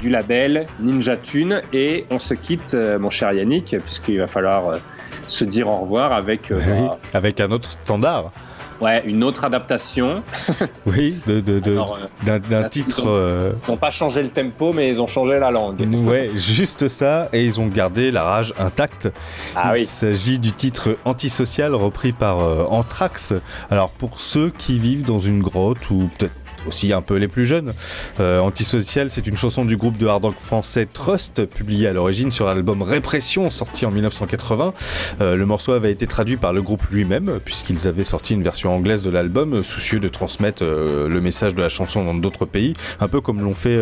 [0.02, 4.80] du label Ninja Tune et on se quitte mon cher Yannick puisqu'il va falloir
[5.28, 6.58] se dire au revoir avec Oui,
[6.88, 8.32] bah, avec un autre standard.
[8.82, 10.24] Ouais, une autre adaptation
[10.86, 11.84] Oui, de, de- de- euh,
[12.26, 13.02] d'un d'un titre.
[13.04, 15.80] ils ont- euh, Ils n'ont pas changé le tempo, mais ils ont changé la langue.
[16.06, 19.10] Ouais, juste ça, et ils ont gardé la rage intacte.
[19.56, 19.86] Ah Il oui.
[19.86, 23.34] s'agit du titre Antisocial repris par euh, Anthrax.
[23.70, 26.34] Alors pour ceux qui vivent dans une grotte ou peut-être
[26.68, 27.74] aussi un peu les plus jeunes.
[28.20, 32.32] Euh, Antisocial, c'est une chanson du groupe de hard rock français Trust, publiée à l'origine
[32.32, 34.74] sur l'album Répression, sorti en 1980.
[35.22, 38.72] Euh, le morceau avait été traduit par le groupe lui-même, puisqu'ils avaient sorti une version
[38.72, 42.46] anglaise de l'album, euh, soucieux de transmettre euh, le message de la chanson dans d'autres
[42.46, 43.80] pays, un peu comme l'ont fait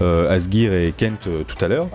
[0.00, 1.88] Asgir et Kent tout à l'heure.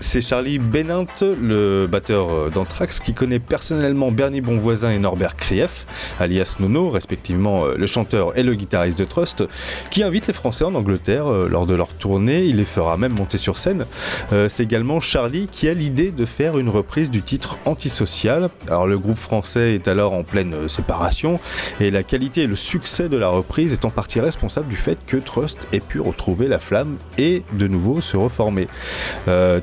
[0.00, 5.86] C'est Charlie Benint, le batteur d'Anthrax, qui connaît personnellement Bernie Bonvoisin et Norbert Krief,
[6.20, 9.44] alias Nono, respectivement le chanteur et le guitariste de Trust,
[9.90, 12.44] qui invite les Français en Angleterre euh, lors de leur tournée.
[12.44, 13.86] Il les fera même monter sur scène.
[14.32, 18.50] Euh, C'est également Charlie qui a l'idée de faire une reprise du titre Antisocial.
[18.68, 21.40] Alors le groupe français est alors en pleine euh, séparation
[21.80, 24.98] et la qualité et le succès de la reprise est en partie responsable du fait
[25.06, 28.68] que Trust ait pu retrouver la flamme et de nouveau se reformer.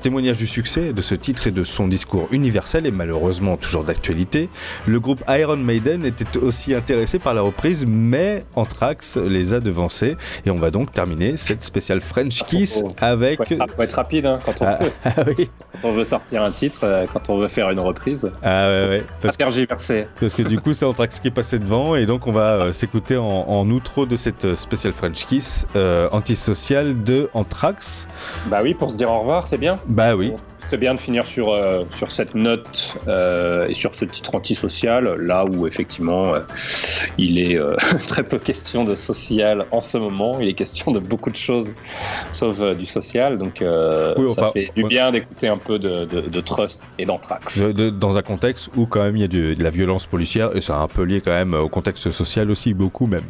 [0.02, 4.50] Témoignage du succès de ce titre et de son discours universel et malheureusement toujours d'actualité,
[4.88, 9.60] le groupe Iron Maiden était aussi intéressé par la reprise, mais Anthrax les a
[10.46, 13.38] et on va donc terminer cette spéciale French Kiss avec.
[13.38, 15.50] Faut être, faut être rapide hein, quand, on Ah, veut, ah oui.
[15.82, 18.32] quand on veut sortir un titre, euh, quand on veut faire une reprise.
[18.42, 19.04] Ah ouais, ouais.
[19.22, 22.74] Parce que du coup, c'est Anthrax qui est passé devant et donc on va euh,
[22.74, 28.08] s'écouter en, en outro de cette euh, spéciale French Kiss euh, antisociale de Anthrax.
[28.48, 29.76] Bah oui, pour se dire au revoir, c'est bien.
[29.88, 30.34] Bah oui.
[30.66, 35.16] C'est bien de finir sur, euh, sur cette note euh, et sur ce titre antisocial,
[35.20, 36.40] là où effectivement euh,
[37.18, 37.60] il est
[38.08, 41.74] très peu question de social en ce moment, il est question de beaucoup de choses
[42.32, 44.90] sauf du social, donc Oui, ça fait du ouais.
[44.90, 47.62] bien d'écouter un peu de, de- de Trust et d'Anthrax.
[47.62, 50.74] Dans un contexte où quand même il y a de la violence policière et c'est
[50.74, 53.24] un peu lié quand même au contexte social aussi, beaucoup même.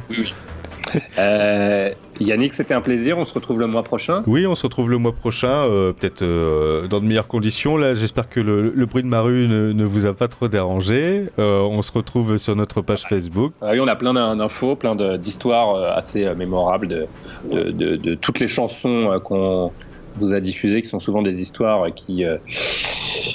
[1.19, 1.89] Euh,
[2.19, 4.23] Yannick, c'était un plaisir, on se retrouve le mois prochain.
[4.27, 7.77] Oui, on se retrouve le mois prochain, euh, peut-être euh, dans de meilleures conditions.
[7.77, 10.47] Là, j'espère que le, le bruit de ma rue ne, ne vous a pas trop
[10.47, 11.25] dérangé.
[11.39, 13.53] Euh, on se retrouve sur notre page Facebook.
[13.61, 17.05] Ah oui, on a plein d'in- d'infos, plein d'histoires assez mémorables de,
[17.51, 19.71] de, de- de toutes les chansons qu'on
[20.15, 22.37] vous a diffusées, qui sont souvent des histoires qui, euh,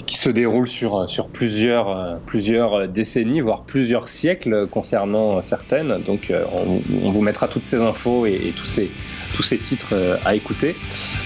[0.06, 6.02] qui se déroulent sur, sur plusieurs, euh, plusieurs décennies, voire plusieurs siècles concernant certaines.
[6.02, 8.90] Donc euh, on, on vous mettra toutes ces infos et, et tous, ces,
[9.34, 10.76] tous ces titres à écouter.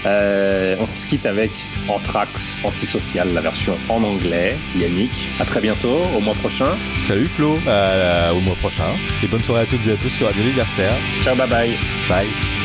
[0.05, 1.51] Euh, on se quitte avec
[1.87, 4.55] Anthrax Antisocial, la version en anglais.
[4.75, 6.77] Yannick, à très bientôt, au mois prochain.
[7.05, 8.91] Salut Flo, au mois prochain.
[9.23, 10.95] Et bonne soirée à toutes et à tous sur Radio Libertaire.
[11.21, 11.77] Ciao, bye bye.
[12.09, 12.62] Bye.